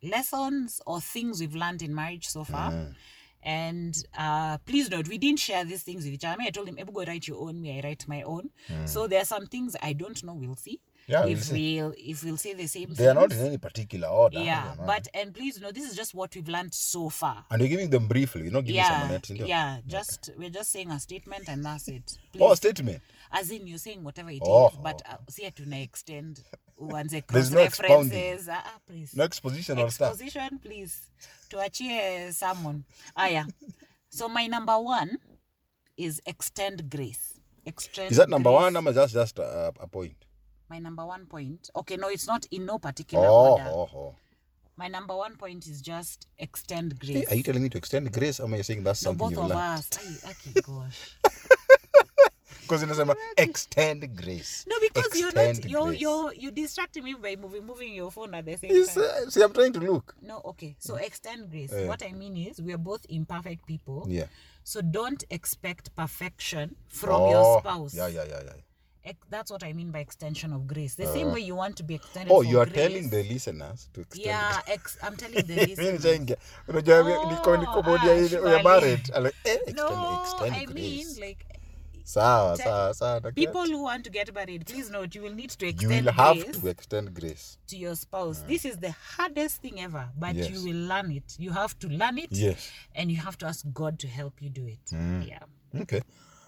[0.02, 2.72] lessons or things we've learned in marriage so far.
[2.72, 2.96] Mm.
[3.48, 6.34] And uh, please note, we didn't share these things with each other.
[6.34, 8.50] I, mean, I told him, Ebu, go write your own, me, I write my own.
[8.86, 10.82] So there are some things I don't know, we'll see.
[10.82, 11.12] Mm.
[11.14, 14.10] Yeah, if we'll, we'll if we'll say the same they are not in any particular
[14.10, 17.46] order yeah, but and please know this is just what we've learned so far.
[17.50, 19.78] and you're giving them briefly you're not giving Yeah, someone else yeah.
[19.88, 22.18] Just we're just saying a statement and that's it.
[22.42, 24.74] oh Please, statement as in you're saying whatever it is, Oh.
[24.84, 26.44] but uh, see to extend
[26.78, 27.22] uanze.
[28.50, 29.14] Ah, ah, please.
[31.50, 32.84] Tuachie someone.
[33.16, 33.46] aya.
[34.10, 35.18] So my number one
[35.98, 37.40] is extend grace.
[37.66, 38.12] Extend.
[38.12, 38.62] is that number grace.
[38.62, 40.26] one number just just a, a point
[40.70, 41.70] my number one point.
[41.76, 43.70] Okay, no, it's not in no particular Oh, order.
[43.70, 44.16] oh, oh.
[44.76, 48.40] My number one point is just extend Hey, are you telling me to extend grace?
[48.40, 49.62] Or am I saying that's no, something both you of learned?
[49.62, 49.90] us.
[49.98, 51.18] Ay, okay, gosh.
[52.68, 54.66] Because inasema extend grace.
[54.68, 58.46] No, because you're not you're you're you distracting me by moving moving your phone at
[58.46, 59.04] the same it's, time.
[59.04, 60.16] uh, see, I'm trying to look.
[60.22, 60.76] No, okay.
[60.80, 61.74] So extend grace.
[61.74, 61.88] Eh.
[61.88, 64.06] What I mean is we are both imperfect people.
[64.10, 64.28] Yeah.
[64.64, 67.94] So don't expect perfection from oh, your spouse.
[67.96, 69.14] Yeah, yeah, yeah, yeah.
[69.30, 70.96] That's what I mean by extension of grace.
[70.96, 72.34] The uh, same way you want to be extended.
[72.34, 72.76] Oh, you are grace.
[72.76, 76.06] telling the listeners to extend Yeah, ex- I'm telling the listeners.
[76.06, 79.10] Oh, niko niko ah, you're married.
[79.18, 80.76] Like, eh, extend, no, extend I grace.
[80.76, 81.46] mean like
[82.08, 83.32] sawa, sawa, sawa.
[83.34, 84.66] people who want to get married.
[84.66, 87.58] Please note you will need to extend you will have grace to extend grace.
[87.68, 88.40] to your spouse.
[88.48, 90.50] This is the hardest thing ever, but Yes.
[90.52, 91.36] you will learn it.
[91.38, 92.72] You have to learn it, Yes.
[92.96, 94.86] and you have to ask God to help you do it.
[94.92, 95.28] Mm.
[95.28, 95.44] Yeah.
[95.82, 96.02] Okay.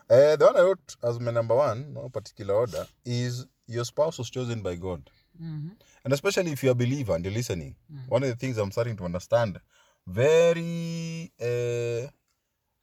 [0.10, 4.18] Uh, the one I wrote as my number one, no particular order, is your spouse
[4.18, 5.10] was chosen by God.
[5.42, 5.72] Mhm.
[6.04, 7.76] And especially if you're a believer and you're listening,
[8.08, 9.60] one of the things I'm starting to understand
[10.08, 12.08] very uh,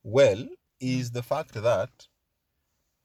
[0.05, 0.47] well
[0.79, 1.91] is the fact that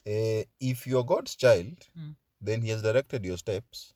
[0.07, 2.15] uh, if you're God's child, Mm.
[2.41, 3.93] then He has directed your steps.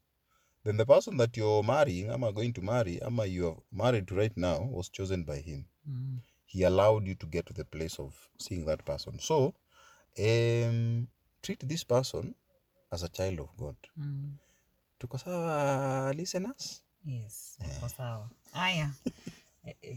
[0.63, 3.57] Then the person that you're marrying, am I going to marry, am I you are
[3.71, 5.65] married to right now, was chosen by Him.
[5.89, 6.19] Mm.
[6.45, 9.19] He allowed you to get to the place of seeing that person.
[9.19, 9.53] So,
[10.19, 11.07] um,
[11.41, 12.33] treat this person
[12.91, 13.75] as a child of God.
[13.99, 14.33] Mm.
[14.99, 16.81] Tuko sawa, listeners?
[17.05, 17.57] Yes.
[17.61, 18.29] Hapo sawa.
[18.55, 18.87] Aya.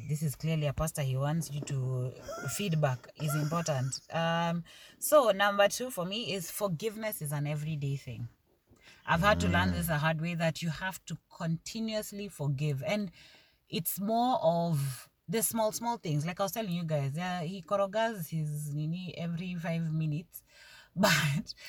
[0.08, 1.02] This is clearly a pastor.
[1.02, 2.12] He wants you to
[2.56, 4.00] feedback is important.
[4.12, 4.64] Um,
[4.98, 8.28] so number two for me is forgiveness is an everyday thing.
[9.06, 13.10] I've had to learn this the hard way that you have to continuously forgive, and
[13.68, 16.26] it's more of the small small things.
[16.26, 20.42] Like I was telling you guys, yeah, he korogas his nini every five minutes,
[20.96, 21.10] but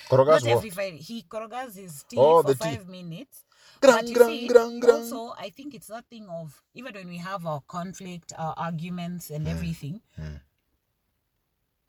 [0.10, 0.94] Korogas not every five.
[0.96, 2.76] He korogas his tea Oh, for the tea.
[2.76, 3.44] five minutes.
[3.82, 4.47] Grang, but grang, see,
[4.82, 8.53] grang, also I think it's that thing of even when we have our conflict, our
[8.58, 10.01] arguments, and everything.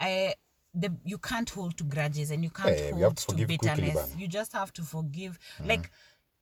[0.00, 0.34] I
[0.74, 3.48] the you can't hold to grudges and you can't Yeah, yeah, hold to to forgive
[3.58, 4.14] quickly, bitterness.
[4.16, 5.38] you just have to forgive.
[5.64, 5.90] Like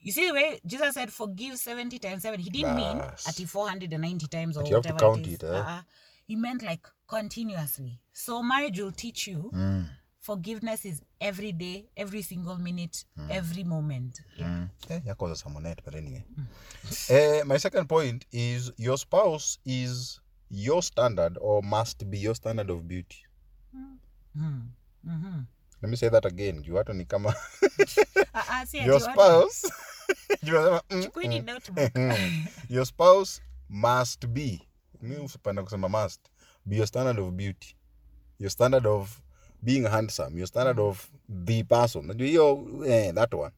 [0.01, 2.41] you see the way Jesus said, "Forgive seventy times seven.
[2.41, 4.99] He didn't mean at four hundred and ninety times or But you have to whatever
[5.01, 5.47] count it eh?
[5.59, 5.83] Uh-uh.
[6.27, 8.01] He meant like continuously.
[8.13, 9.87] So marriage will teach you Mm.
[10.29, 13.31] Forgiveness is every day, every single minute, Mm.
[13.31, 14.21] every moment.
[14.37, 14.69] Yeah.
[14.91, 16.23] Eh, yako Samonet, but anyway.
[17.09, 22.71] Eh, my second point is your spouse is your standard or must be your standard
[22.71, 23.25] of beauty.
[23.75, 24.69] Mm.
[25.07, 25.41] Mm-hmm.
[25.83, 26.63] Let me say that again.
[26.63, 27.35] Juu watu ni kama
[28.35, 29.71] Uh-uh, your spouse.
[30.43, 31.11] Mm,
[31.95, 32.47] mm.
[32.69, 34.61] your spouse must be
[35.03, 35.17] mi
[35.65, 36.21] kusema must
[36.67, 37.75] be your standard of beauty
[38.39, 39.21] your standard of
[39.63, 41.09] being handsome your standard of
[41.47, 42.07] the person.
[42.07, 43.53] Najua hiyo eh, that one.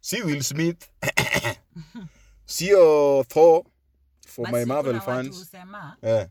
[0.00, 0.88] Si will smith.
[2.46, 3.62] Sio thor.
[4.26, 5.50] For But my marvel fans.
[6.02, 6.26] eh.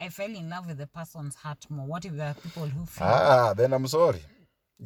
[0.00, 1.86] I fell in love with the person's heart more.
[1.86, 4.22] What if there are people who feel ah, then i'm sorry.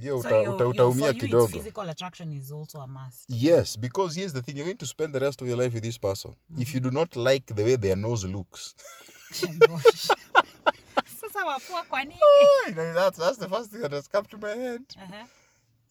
[0.01, 1.47] Hiyo So you- uta, utaumia you, kidogo.
[1.49, 3.25] physical attraction is also a must.
[3.29, 5.85] yes because here's the thing you're going to spend the rest of your life with
[5.85, 6.35] this person.
[6.59, 8.75] If you do not like the way their nose looks.
[9.59, 10.09] Gosh.
[11.45, 12.21] Sasa wafua kwa nini?
[12.95, 15.27] that's, that's the first thing that has come to my head Uh-huh.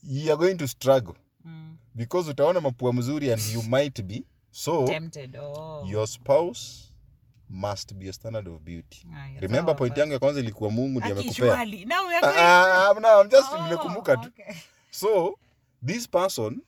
[0.03, 1.77] you are going to struggle Mm.
[1.95, 5.35] because utaona mapua mzuri and you might be so Tempted.
[5.37, 5.85] Oh.
[5.89, 6.93] your spouse
[7.49, 11.13] must be a standard of beauty Ah, remember point yangu ya kwanza ilikuwa mungu ndiye
[11.13, 11.65] amekupea.
[11.65, 14.55] Now we are Ah, going- ah, no, I'm just Oh, nimekumbuka tu okay.
[14.91, 15.37] so
[15.85, 16.61] this person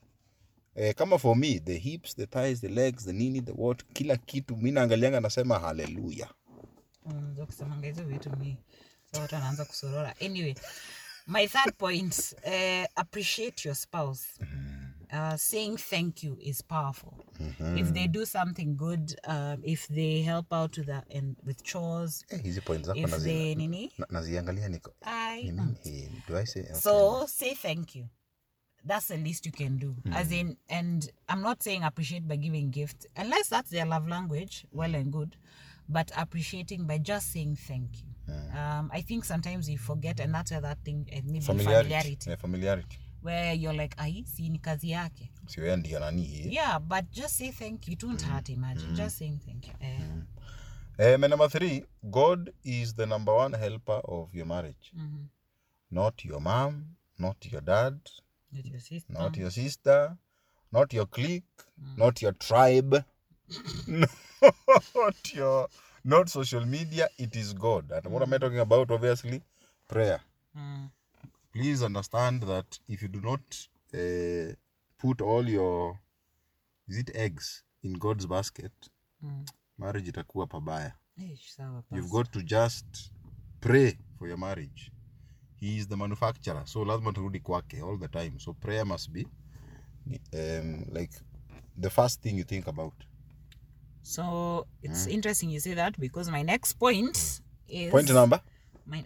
[0.76, 4.17] eh, kama for me the hips the thighs the legs the nini the what kila
[4.17, 6.30] kitu mi naangalianga nasema haleluya
[7.08, 7.36] Mm,
[7.82, 8.30] hizo vitu
[9.21, 10.15] watu kusorora.
[10.21, 10.56] Anyway
[11.28, 14.25] my third point uh, appreciate your spouse.
[15.13, 17.13] Uh, saying thank you is powerful.
[17.78, 22.25] If they do something good um, if they help out with, the, and with chores
[22.32, 23.91] eh, hizi point zako if nazi- they nini?
[23.97, 24.91] na- naziangalia niko.
[25.06, 25.51] I,
[26.28, 26.73] do I say okay.
[26.73, 28.10] so say thank you.
[28.84, 29.95] That's the least you can do.
[30.12, 34.65] As in and i'm not saying appreciate by giving gift unless that's their love language
[34.71, 35.36] well and good
[35.89, 40.52] but appreciating by just saying thank you um, i think sometimes we forget and that's
[40.52, 42.98] where that thing uh, maybe familiarity, familiarity, Yeah, familiarity.
[43.24, 45.32] where you're like ai si ni kazi yake.
[45.48, 47.96] Sio yeye ndiye nani yeah but just say thank you.
[47.96, 48.30] Don't mm.
[48.32, 48.94] hurt imagine.
[48.96, 49.74] just saying thank you.
[49.80, 50.00] Eh,
[50.98, 54.92] Eh, my number three, God is the number one helper of your marriage.
[54.94, 55.26] mhm.
[55.92, 58.00] Not your mom, not your dad,
[58.52, 59.14] not your sister.
[59.14, 60.18] not your sister,
[60.72, 61.64] not your clique,
[61.98, 63.04] not your tribe,
[63.88, 65.68] not your
[66.06, 67.10] not social media.
[67.18, 67.91] It is God.
[67.91, 68.91] And what am I talking about?
[68.91, 69.41] Obviously,
[69.88, 70.20] prayer.
[70.58, 70.89] Mm,
[71.54, 74.54] Please understand that if you do not uh,
[74.98, 76.00] put all your
[76.88, 78.72] is it eggs in god's basket
[79.24, 79.46] Mm.
[79.78, 80.94] marriage itakuwa pabaya
[81.91, 83.12] you've got to just
[83.60, 84.91] pray for your marriage
[85.56, 89.28] he is the manufacturer so lazima turudi kwake all the time so prayer must be
[90.34, 91.20] um, like
[91.82, 92.94] the first thing you think about
[94.06, 95.13] So it's mm.
[95.13, 98.39] interesting you say that because my next point is point number
[98.86, 99.04] my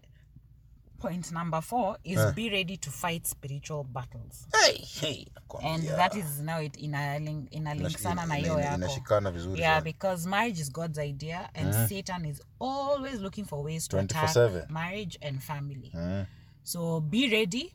[0.99, 2.33] point number four is uh.
[2.33, 4.45] be ready to fight spiritual battles.
[4.53, 5.27] hey, hey,
[5.63, 5.95] And nakwambia.
[5.95, 9.57] that is now it in a link in a link sana na hiyo yako.
[9.57, 11.87] Yeah, because marriage is God's idea and mm.
[11.87, 14.69] Satan is always looking for ways to attack 24/7.
[14.69, 15.91] marriage and family.
[15.95, 16.25] Mm.
[16.63, 17.73] So be ready.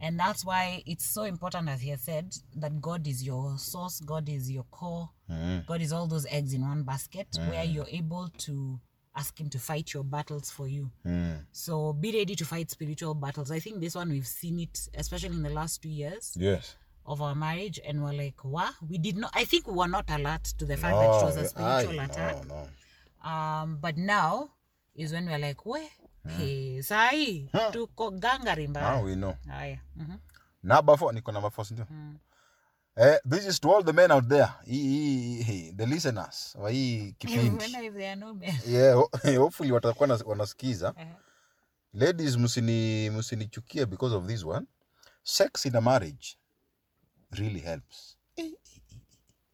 [0.00, 4.00] And that's why it's so important, as he has said, that God is your source,
[4.00, 5.66] God is your core, Mm.
[5.66, 8.80] God is all those eggs in one basket where you're able to
[9.16, 10.90] ask Him to fight your battles for you.
[11.06, 11.44] Mm.
[11.52, 13.50] So be ready to fight spiritual battles.
[13.50, 16.76] I think this one we've seen it, especially in the last two years yes
[17.08, 20.04] of our marriage, and we're like, wow, we did not, I think we were not
[20.10, 22.46] alert to the fact that it was a spiritual I, attack.
[22.46, 22.68] no,
[23.24, 23.30] no.
[23.30, 24.50] Um, but now
[24.94, 25.80] is when we're like, we,
[26.28, 29.78] hey, sahi, tuko gangari now we know Haya.
[29.98, 30.18] mhm.
[30.62, 31.64] number 4 niko number ndio.
[31.64, 31.86] sindio
[32.98, 34.48] eh, this is to all the men out there.
[34.66, 37.50] Hii, hii, the listeners wa hii kipindi.
[38.34, 38.54] men.
[38.66, 38.94] yeah,
[39.38, 40.94] hopefully watakuwa nas- wanasikiza.
[40.98, 41.08] Eh.
[41.92, 44.66] ladies msini msinichukie because of this one.
[45.22, 46.38] Sex in a marriage
[47.30, 48.16] really helps.
[48.36, 48.44] Eh,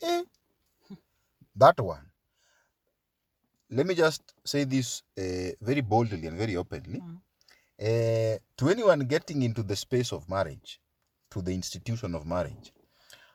[0.00, 0.22] eh, eh.
[1.58, 2.02] that one.
[3.70, 7.02] Let me just say this uh, very boldly and very openly.
[7.78, 10.80] Uh, to anyone getting into the space of marriage
[11.30, 12.72] to the institution of marriage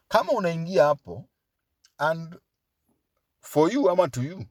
[0.09, 1.25] kama unaingia hapo
[1.97, 2.35] and
[3.41, 4.45] for you ama to you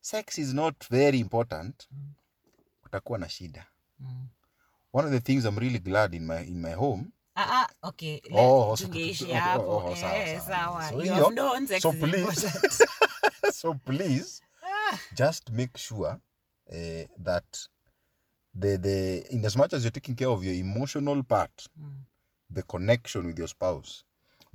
[0.00, 1.88] sex is not very important
[2.84, 3.66] utakuwa na shida
[4.00, 4.28] Mm.
[4.92, 7.04] one of the things i'm really glad in my in my home
[7.40, 8.20] Ah, ah, okay.
[8.32, 10.40] Oh, so- tungeishi oh, Eh, sawa.
[10.40, 10.88] sawa.
[10.90, 12.48] So You have so please
[13.60, 14.42] so please
[15.14, 16.10] just make sure
[16.70, 17.68] uh, that
[18.60, 22.02] the the in as much as you're taking care of your emotional part Mm.
[22.54, 24.04] the connection with your spouse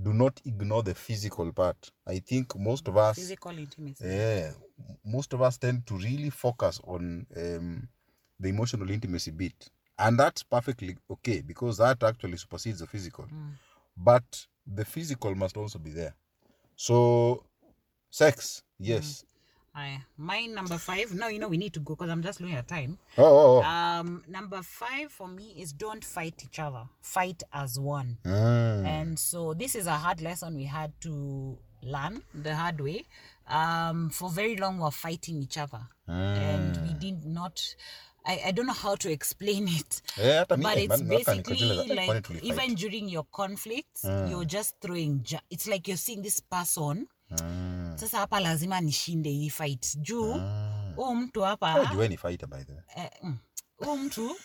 [0.03, 1.91] do not ignore the physical part.
[2.07, 4.05] I think most of us Physical intimacy.
[4.05, 4.51] yeah,
[5.05, 7.87] most of us tend to really focus on um,
[8.39, 9.69] the emotional intimacy bit.
[9.97, 13.25] And that's perfectly okay because that actually supersedes the physical.
[13.25, 13.53] Mm.
[13.97, 16.15] but the physical must also be there.
[16.75, 17.45] So
[18.09, 19.25] sex yes
[19.75, 20.01] Aye.
[20.17, 21.13] My number five.
[21.13, 22.97] No, you know we need to go because I'm just looking at time.
[23.17, 23.63] oh, oh, oh.
[23.63, 26.83] Um, number five for me is don't fight each other.
[27.01, 28.17] Fight as one.
[28.23, 28.85] Mm.
[28.85, 33.05] And so this is a hard lesson we had to learn the hard way.
[33.47, 37.75] Um, for very long we're fighting each other, and we did not.
[38.25, 40.01] I, I don't know how to explain it.
[40.17, 45.25] Mi- but eh, it's man, basically eh, like even during your conflicts you're just throwing
[45.27, 47.82] ja- it's like you're seeing this person Mm.
[47.95, 49.97] Sasa hapa lazima nishinde hii fight.
[49.97, 50.33] Juu
[50.95, 52.81] huu mtu hapa jueni fighter by the way.
[52.95, 53.37] Eh, mm,
[53.77, 54.35] huu mtu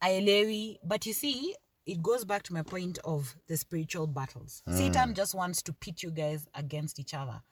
[0.00, 4.62] aelewi but you see it goes back to my point of the spiritual battles.
[4.76, 7.42] Satan just wants to pit you guys against each other.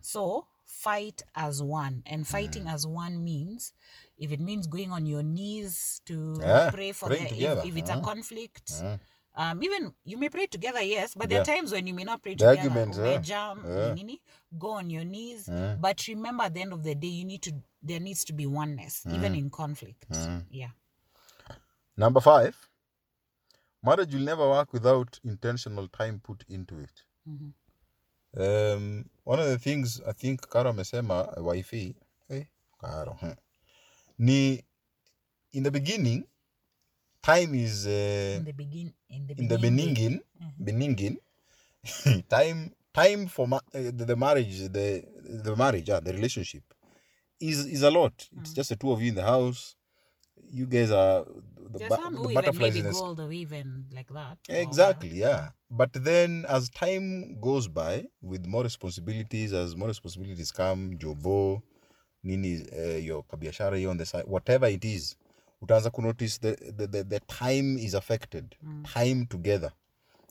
[0.00, 2.02] So fight as one.
[2.04, 3.74] And fighting as one means
[4.18, 7.90] if it means going on your knees to Yeah, pray for the if, if it's
[7.90, 8.04] a Mm.
[8.04, 8.72] conflict
[9.38, 12.20] um, even you may pray together yes but there are times when you may not
[12.22, 13.18] pray The together arguments, yeah.
[13.18, 13.94] Umejam, Yeah.
[13.94, 14.20] nini,
[14.58, 15.48] go on your knees
[15.80, 18.46] but remember at the end of the day you need to there needs to be
[18.46, 20.04] oneness even in conflict.
[20.50, 20.70] Yeah.
[21.96, 22.54] Number five,
[23.82, 27.02] marriage will never work without intentional time put into it.
[28.36, 31.94] Um, one of the things I think Karo amesema wifi,
[32.28, 32.46] hey,
[32.80, 33.34] Karo, huh,
[34.18, 34.64] ni
[35.52, 36.24] in the beginning,
[37.22, 37.90] time is uh,
[38.38, 39.96] in the begin in the beginning.
[39.96, 41.16] in the beginning beningin,
[41.86, 45.04] beningin, time time for ma- uh, the, the marriage, the
[45.44, 46.62] the marriage, yeah, the relationship
[47.40, 48.28] is is a lot.
[48.38, 49.74] It's just the two of you in the house.
[50.50, 53.14] You guys are the, there's bu- the who even butterflies maybe in the go all
[53.14, 55.50] the even like that or- Exactly, yeah.
[55.70, 61.60] But then as time goes by, with more responsibilities, as more responsibilities come, jobo,
[62.22, 65.16] nini, uh, your kabiashara on the side, whatever it is,
[65.60, 68.56] utaanza kunotice the, the, the, the time is affected,
[68.94, 69.72] time together.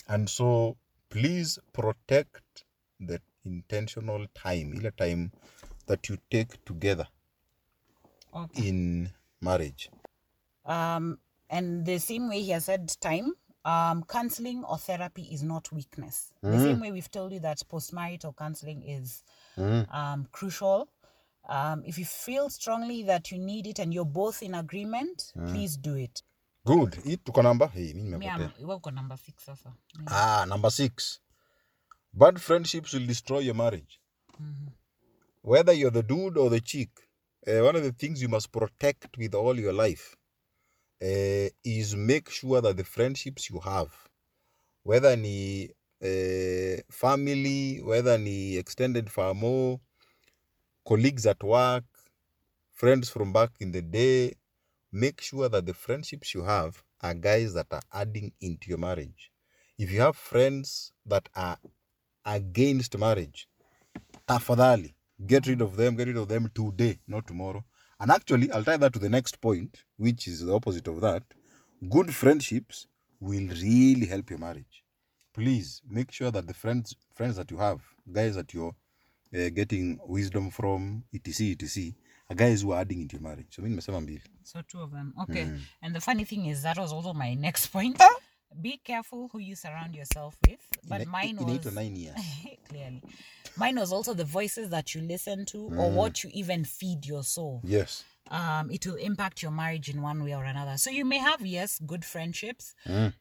[0.07, 0.75] And so
[1.09, 2.63] please protect
[3.07, 5.32] the intentional time, ile time
[5.88, 7.07] that you take together
[8.34, 8.67] okay.
[8.69, 9.09] in
[9.41, 9.89] marriage.
[10.65, 11.17] um
[11.49, 13.32] and the same way he has said time
[13.63, 18.34] um counseling or therapy is not weakness the same way we've told you that postmarital
[18.36, 19.23] counseling is
[19.91, 20.89] um crucial
[21.50, 25.80] um if you feel strongly that you need it and you're both in agreement please
[25.80, 26.24] do it.
[26.66, 26.95] Good.
[27.04, 27.68] Hii tuko namba?
[27.68, 29.74] Hey, mi Mi nimepotea wewe uko number six sasa.
[30.00, 31.20] Mi- ah number six.
[32.14, 34.00] Bad friendships will destroy your marriage.
[34.39, 34.68] Mhm.
[35.43, 36.89] whether you're the dude or the chick
[37.48, 40.16] uh, one of the things you must protect with all your life
[41.02, 43.91] uh, is make sure that the friendships you have
[44.84, 45.70] whether ni
[46.02, 49.80] uh, family whether ni extended famo
[50.88, 51.84] colleagues at work
[52.72, 54.34] friends from back in the day
[54.94, 59.30] make sure that the friendships you have are guys that are adding into your marriage.
[59.78, 61.58] If you have friends that are
[62.26, 63.50] against marriage
[64.30, 64.94] tafadhali
[65.26, 67.66] get rid of them get rid of them today not tomorrow.
[68.00, 71.24] And actually i'll tie that to the next point which is the opposite of that.
[71.90, 72.88] Good friendships
[73.20, 74.84] will really help your marriage.
[75.34, 78.76] Please make sure that the friends friends that you have guys that you're
[79.34, 81.93] uh, getting wisdom from etc etc
[82.30, 85.13] are guys who are adding into marriage so mi nimesema mbili So two of them.
[85.17, 85.45] Okay.
[85.82, 87.97] And the funny thing is that was also my next point.
[88.01, 88.15] Ah!
[88.61, 90.59] Be careful who you surround yourself with.
[90.88, 92.15] But Ina- mine inaitwa was nine years
[92.69, 93.01] clearly.
[93.57, 97.23] Mine was also the voices that you listen to or what you even feed your
[97.23, 97.61] soul.
[97.63, 100.78] yes Um, it will impact your marriage in one way or another.
[100.78, 102.75] So you may have yes, good friendships,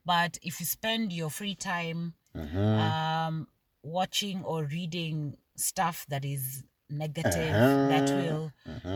[0.04, 3.46] but if you spend your free time um
[3.82, 8.52] watching or reading stuff that is negative that will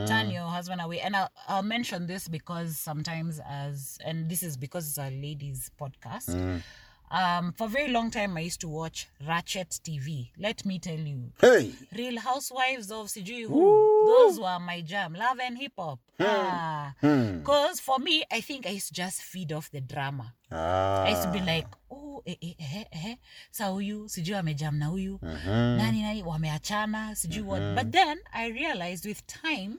[0.06, 1.00] turn your husband away.
[1.00, 5.70] And I'll, I'll mention this because sometimes as and this is because it's a ladies
[5.80, 6.62] podcast.
[7.10, 10.94] Um for a very long time i used to watch ratchet tv let me tell
[10.98, 11.32] you.
[11.40, 11.72] Hey!
[11.96, 15.14] Real housewives of sijui who those were my jam.
[15.14, 15.98] Love and hip hop.
[16.20, 16.94] Ah.
[17.00, 20.34] Because for me i think i used to just feed off the drama.
[20.52, 21.02] Ah.
[21.02, 21.78] I used to be like, oh,
[22.42, 23.16] eh, eh, eh, eh,
[23.50, 25.18] sa huyu sijui amejam na huyu.
[25.22, 27.62] Nani nani wameachana sijui what.
[27.74, 29.78] But then i realized with time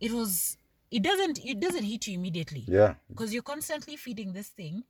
[0.00, 0.58] it was
[0.90, 2.64] it doesn't it doesn't hit you immediately.
[2.68, 2.94] Yeah.
[3.08, 4.82] Because you're constantly feeding this thing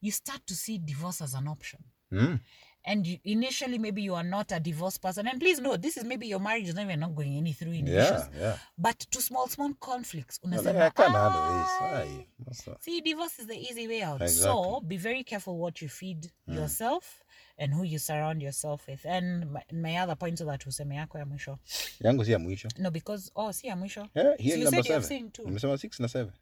[0.00, 1.80] you start to see divorce as an option.
[2.12, 2.40] Mm.
[2.86, 6.04] And you, initially maybe you are not a divorced person and please know this is
[6.04, 8.98] maybe your marriage is not even not going any through any yeah issues yeah but
[9.10, 12.08] to small small conflicts No, unasema I can't handle "Ah, this.
[12.08, 14.22] Aye, See, divorce is the easy way out.
[14.22, 14.42] Exactly.
[14.42, 17.22] So be very careful what you feed yourself
[17.58, 19.06] and who you surround yourself with.
[19.06, 21.58] And my, my other point to that useme yako ya mwisho.
[22.00, 24.08] yangu si ya mwisho No, because oh, si ya mwisho.
[24.14, 25.42] yeah, here So you said you have seen two.
[25.44, 26.32] nimesema six na seven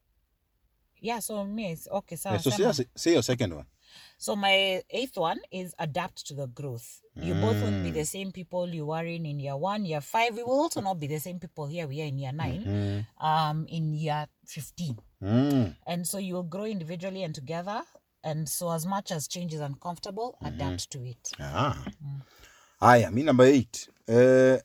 [1.01, 2.17] Yeah, so me it's okay.
[2.17, 3.67] So, yeah, so say, your- say your second one
[4.23, 7.01] so my eighth one is adapt to the growth.
[7.17, 10.37] You both won't be the same people you were in in year one, year five.
[10.37, 13.67] We will also not be the same people here we are in year 9 um,
[13.69, 14.97] in year fifteen.
[15.23, 15.75] mm.
[15.87, 17.83] and so you will grow individually and together
[18.25, 21.85] and so as much as change is uncomfortable adapt to it ah.
[22.81, 24.59] haya mi number eight uh,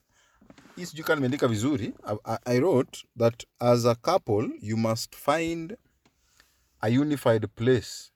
[0.76, 1.94] hii sijui nimeandika vizuri
[2.46, 5.78] i wrote that as a couple you must find
[6.82, 8.12] a unified place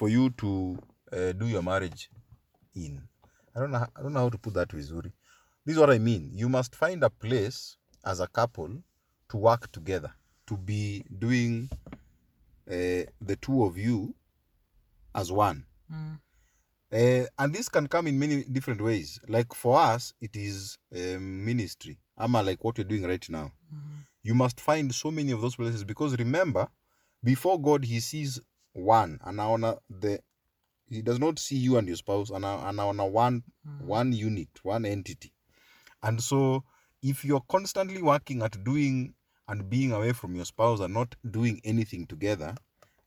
[0.00, 0.78] for you to
[1.12, 2.02] uh, do your marriage
[2.74, 3.02] in
[3.54, 5.12] I don't, know, I don't know how to put that vizuri
[5.64, 8.70] this is what i mean you must find a place as a couple
[9.30, 10.10] to work together
[10.46, 11.68] to be doing
[12.70, 14.14] uh, the two of you
[15.14, 15.64] as one
[16.92, 19.20] Uh, and this can come in many different ways.
[19.28, 21.98] Like for us, it is um, ministry.
[22.18, 23.52] Ama like what we're doing right now.
[24.22, 26.66] You must find so many of those places because remember,
[27.22, 28.40] before God, He sees
[28.72, 30.20] one, anaona the
[30.88, 33.86] He does not see you and your spouse, ana- anaona one hmm.
[33.86, 35.32] one unit, one entity.
[36.02, 36.64] And so,
[37.02, 39.14] if you're constantly working at doing
[39.48, 42.54] and being away from your spouse and not doing anything together,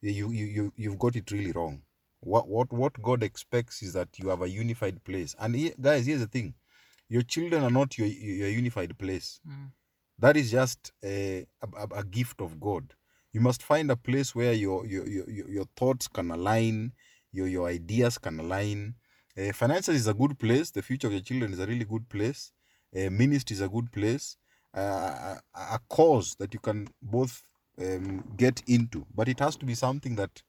[0.01, 1.82] you you, you you've got it really wrong.
[2.20, 5.36] What what what god expects is that you have a unified place.
[5.39, 6.53] And he, guys here's the thing.
[7.09, 9.39] Your children are not your your unified place.
[9.45, 9.66] Hmm.
[10.20, 12.93] That is just a, a, a gift of god
[13.34, 16.91] you must find a place where your your your, your thoughts can align
[17.31, 18.93] your your ideas can align.
[19.38, 20.71] Uh, finances is a good place.
[20.71, 22.51] The future of your children is a really good place.
[22.95, 24.38] Uh, ministry is a good place.
[24.77, 27.43] Uh, a, a cause that you can both
[27.81, 29.05] um, get into.
[29.15, 30.43] But it has to be something that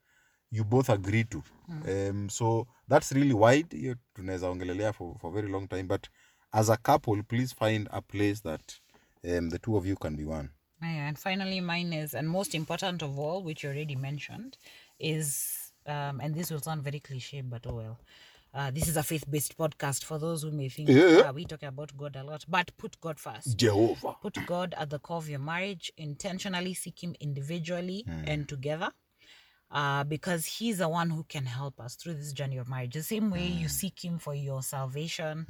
[0.50, 1.42] you both agree to.
[1.88, 3.70] Um, so that's really wide.
[3.70, 5.86] Hiyo tunaweza ongelelea for, for a very long time.
[5.88, 6.08] But
[6.52, 8.80] as a couple please find a place that
[9.24, 10.48] um, the two of you can be one
[10.82, 14.56] and finally mine is and most important of all which you already mentioned
[14.98, 18.00] is um, and this will sound very cliche but oh well
[18.54, 21.22] uh, this is a faith-based podcast for those who may think Yeah.
[21.26, 24.90] ah, we talk about god a lot but put god first jehovah put God at
[24.90, 28.90] the core of your marriage, intentionally seek Him individually and together.
[29.70, 32.92] Uh, because he's the one who can help us through this journey of marriage.
[32.94, 35.46] The same way you seek him for your salvation,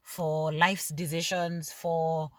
[0.00, 2.30] for life's decisions, for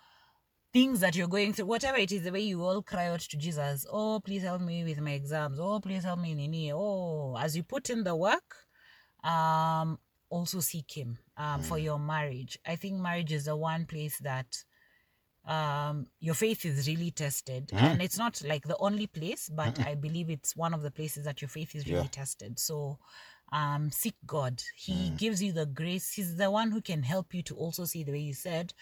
[0.75, 3.37] things that you're going through, whatever it is, the way you all cry out to
[3.37, 5.57] Jesus, oh, please help me with my exams.
[5.57, 6.73] Oh, please help me in Nini.
[6.73, 8.57] Oh, as you put in the work,
[9.23, 9.97] um,
[10.29, 12.59] also seek Him um, for your marriage.
[12.67, 14.47] I think marriage is the one place that
[15.47, 17.71] um, your faith is really tested.
[17.77, 21.23] And it's not like the only place, but I believe it's one of the places
[21.23, 22.07] that your faith is really Yeah.
[22.09, 22.59] tested.
[22.59, 22.99] So
[23.53, 24.61] um, seek God.
[24.75, 26.11] He gives you the grace.
[26.11, 28.73] He's the one who can help you to also see the way you said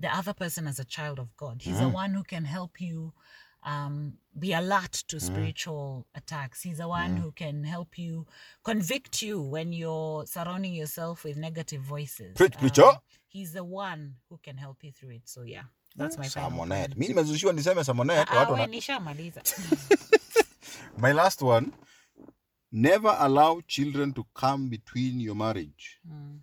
[0.00, 1.62] the other person as a child of God.
[1.62, 3.12] He's the one who can help you
[3.66, 6.62] um, be alert to spiritual attacks.
[6.62, 8.26] He's the one who can help you
[8.62, 12.34] convict you when you're surrounding yourself with negative voices.
[12.36, 13.00] Preach, preacher.
[13.28, 15.22] he's the one who can help you through it.
[15.28, 15.64] So yeah,
[15.96, 16.68] that's my Samonet.
[16.88, 16.96] point.
[16.96, 18.28] Mi nimezushiwa niseme Samonet.
[18.30, 19.42] Ah, watu we wana- nishamaliza.
[20.98, 21.72] My last one.
[22.72, 26.00] Never allow children to come between your marriage.
[26.04, 26.40] Mm,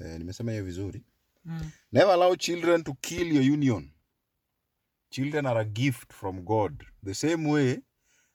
[0.00, 1.04] Eh, nimesema hiyo vizuri.
[1.46, 3.90] Mm, Never allow children to kill your union.
[5.10, 6.84] Children are a gift from God.
[7.02, 7.80] The same way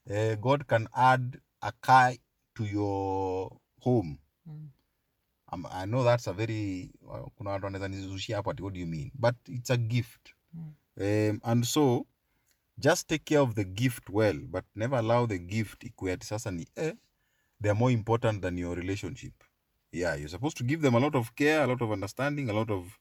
[0.10, 2.14] uh, God can add a car
[2.56, 3.52] to your
[3.82, 4.20] home.
[4.48, 4.70] mm.
[5.52, 8.80] Um, I know that's a very uh, kuna watu wanaweza nizushia hapo ati what do
[8.80, 10.74] you mean but it's a gift Mm.
[10.98, 12.06] um, and so
[12.78, 16.52] just take care of the gift well but never allow the gift ikuwe ati sasa
[16.52, 16.96] ni eh,
[17.62, 19.34] they are more important than your relationship
[19.92, 22.54] yeah you're supposed to give them a lot of care a lot of understanding a
[22.54, 22.98] lot of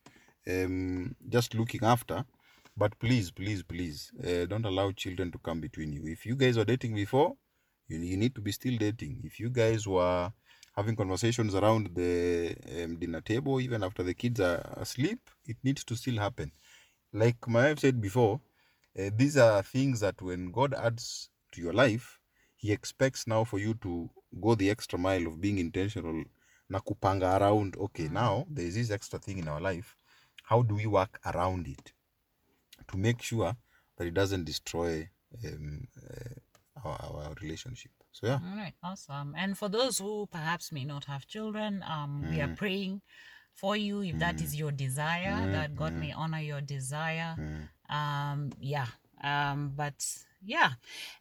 [0.49, 2.25] um, just looking after.
[2.77, 6.07] But please please please uh, don't allow children to come between you.
[6.07, 7.35] If you guys were dating before
[7.89, 9.23] you, you need to be still dating.
[9.25, 10.33] If you guys were
[10.77, 15.83] having conversations around the um, dinner table even after the kids are asleep it needs
[15.85, 16.53] to still happen.
[17.13, 18.41] Like my wife said before
[18.99, 22.21] uh, these are things that when god adds to your life
[22.57, 24.09] he expects now for you to
[24.41, 26.23] go the extra mile of being intentional
[26.69, 29.97] na kupanga around okay now there is this extra thing in our life.
[30.45, 31.93] How do we work around it?
[32.89, 33.55] To make sure
[33.97, 35.09] that it doesn't destroy
[35.45, 37.91] um, uh, our, our relationship.
[38.13, 38.41] So yeah.
[38.51, 39.35] All right, awesome.
[39.37, 43.03] And for those who perhaps may not have children, um, we are praying
[43.55, 44.03] for you.
[44.03, 47.37] If that is your desire, that God may honor your desire.
[47.91, 48.87] Um, yeah.
[49.23, 50.05] Um, but
[50.45, 50.71] yeah,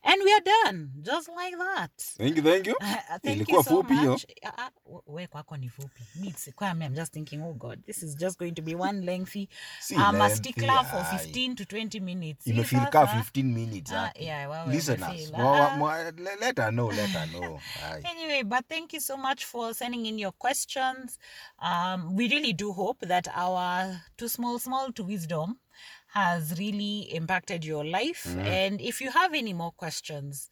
[0.04, 1.92] and we are done just like that.
[2.18, 2.76] thank you thank you
[3.10, 4.26] Uh, thank you so fupi much.
[4.46, 6.04] Uh, uh, we kwako ni fupi.
[6.22, 9.06] Me, it's kwame, I'm just thinking, oh God, this is just going to be one
[9.06, 9.50] lengthy.
[9.80, 12.46] Si I'm a lengthy, for 15 to 20 minutes.
[12.46, 13.24] Imefeel ka sasa?
[13.24, 14.12] 15 minutes hapo.
[14.20, 17.60] yeah, well, well, listeners imefeel, wa- wa- wa- le- let her know let her know
[17.84, 18.02] Aye.
[18.06, 21.18] Anyway, but thank you so much for sending in your questions.
[21.60, 25.58] Um, we really do hope that our Too Small Small to Wisdom
[26.18, 28.26] has really impacted your life.
[28.40, 30.50] And if you have any more questions,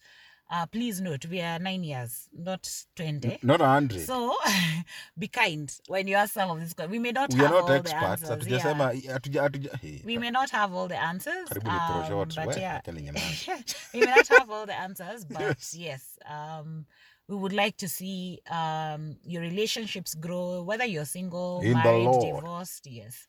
[0.48, 3.38] uh, please note we are nine years, not 20.
[3.42, 4.32] not a hundred So
[5.18, 6.92] be kind when you ask some of these questions.
[6.92, 8.28] We may not we have not all the answers.
[8.30, 9.98] hatujasema yeah.
[10.04, 11.48] We may not have all the answers.
[11.48, 12.80] karibu ni throw um, but yeah,
[13.94, 16.86] we may not have all the answers, but yes, um,
[17.28, 22.86] we would like to see um, your relationships grow, whether you're single, In married, divorced,
[22.86, 23.26] yes,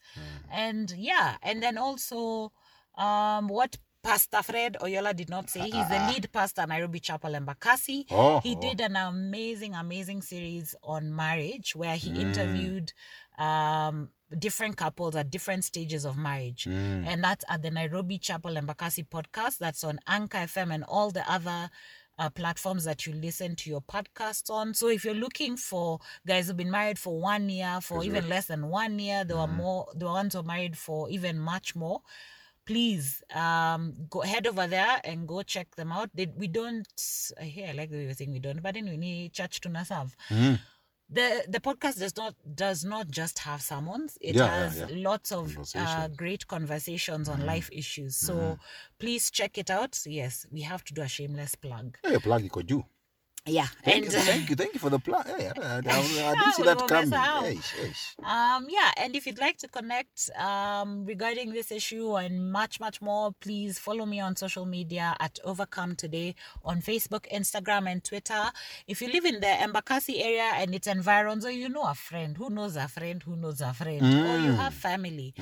[0.51, 2.51] and yeah, and then also
[2.97, 5.61] um, what Pastor Fred Oyola did not say.
[5.61, 8.05] He's the lead pastor at Nairobi Chapel Embakasi.
[8.11, 12.93] Oh, he did an amazing, amazing series on marriage where he interviewed
[13.37, 16.67] um, different couples at different stages of marriage.
[16.67, 19.57] And that's at the Nairobi Chapel and Embakasi podcast.
[19.57, 21.69] That's on Anchor FM and all the other
[22.19, 24.73] uh, platforms that you listen to your podcasts on.
[24.73, 28.45] So if you're looking for guys who've been married for one year, for even less
[28.47, 32.01] than one year, there were more, the ones who are married for even much more.
[32.65, 36.09] Please um, go head over there and go check them out.
[36.13, 36.85] They, we don't.
[37.39, 39.85] I hear I like the way you're saying we don't, but anyway, ni church to
[39.85, 40.15] serve.
[41.09, 44.17] The the podcast does not does not just have sermons.
[44.19, 44.87] It Yeah, yeah, has yeah.
[45.09, 46.17] lots of uh, Conversations.
[46.17, 48.17] great conversations on life issues.
[48.17, 48.59] So
[48.99, 49.97] please check it out.
[50.05, 51.97] Yes, we have to do a shameless plug.
[52.03, 52.83] Hey, plug you could juu
[53.47, 55.81] Yeah, thank and you thank you thank you for the plug hey, I, I, I,
[55.81, 57.11] didn't see that coming.
[57.11, 57.91] hey, hey.
[58.23, 63.01] um yeah and if you'd like to connect um regarding this issue and much much
[63.01, 68.51] more please follow me on social media at overcome today on facebook instagram and twitter.
[68.87, 72.35] If you live in the embakasi area and its environs or you know a friend.
[72.37, 73.21] Who knows a friend?
[73.23, 74.01] Who knows a friend?
[74.03, 75.33] Or you have family.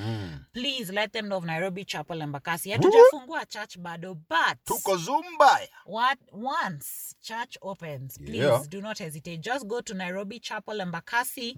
[0.54, 2.72] Please let them know of nairobi chapel embakasi.
[2.72, 5.68] Hatujafungua church bado but tuko zumbaya.
[5.86, 8.64] what once church opens please Yeah.
[8.70, 9.42] do not hesitate.
[9.42, 11.58] Just go to nairobi chapel embakasi.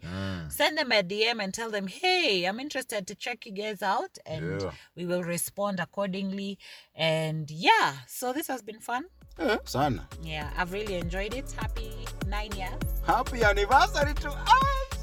[0.50, 4.18] Send them a dm and tell them hey i'm interested to check you guys out
[4.26, 4.72] and Yeah.
[4.96, 6.58] we will respond accordingly.
[6.96, 9.06] And yeah so this has been fun.
[9.40, 10.08] Eh, sana.
[10.24, 11.52] Yeah i've really enjoyed it.
[11.52, 11.92] Happy
[12.28, 14.98] nine years happy anniversary to us.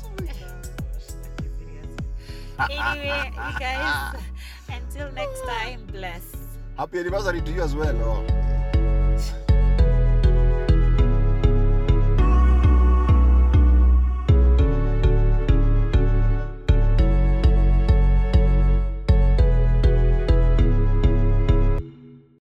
[2.71, 4.15] Anyway you guys
[4.69, 6.23] Until next time, bless.
[6.77, 9.54] happy anniversary to you as well oh.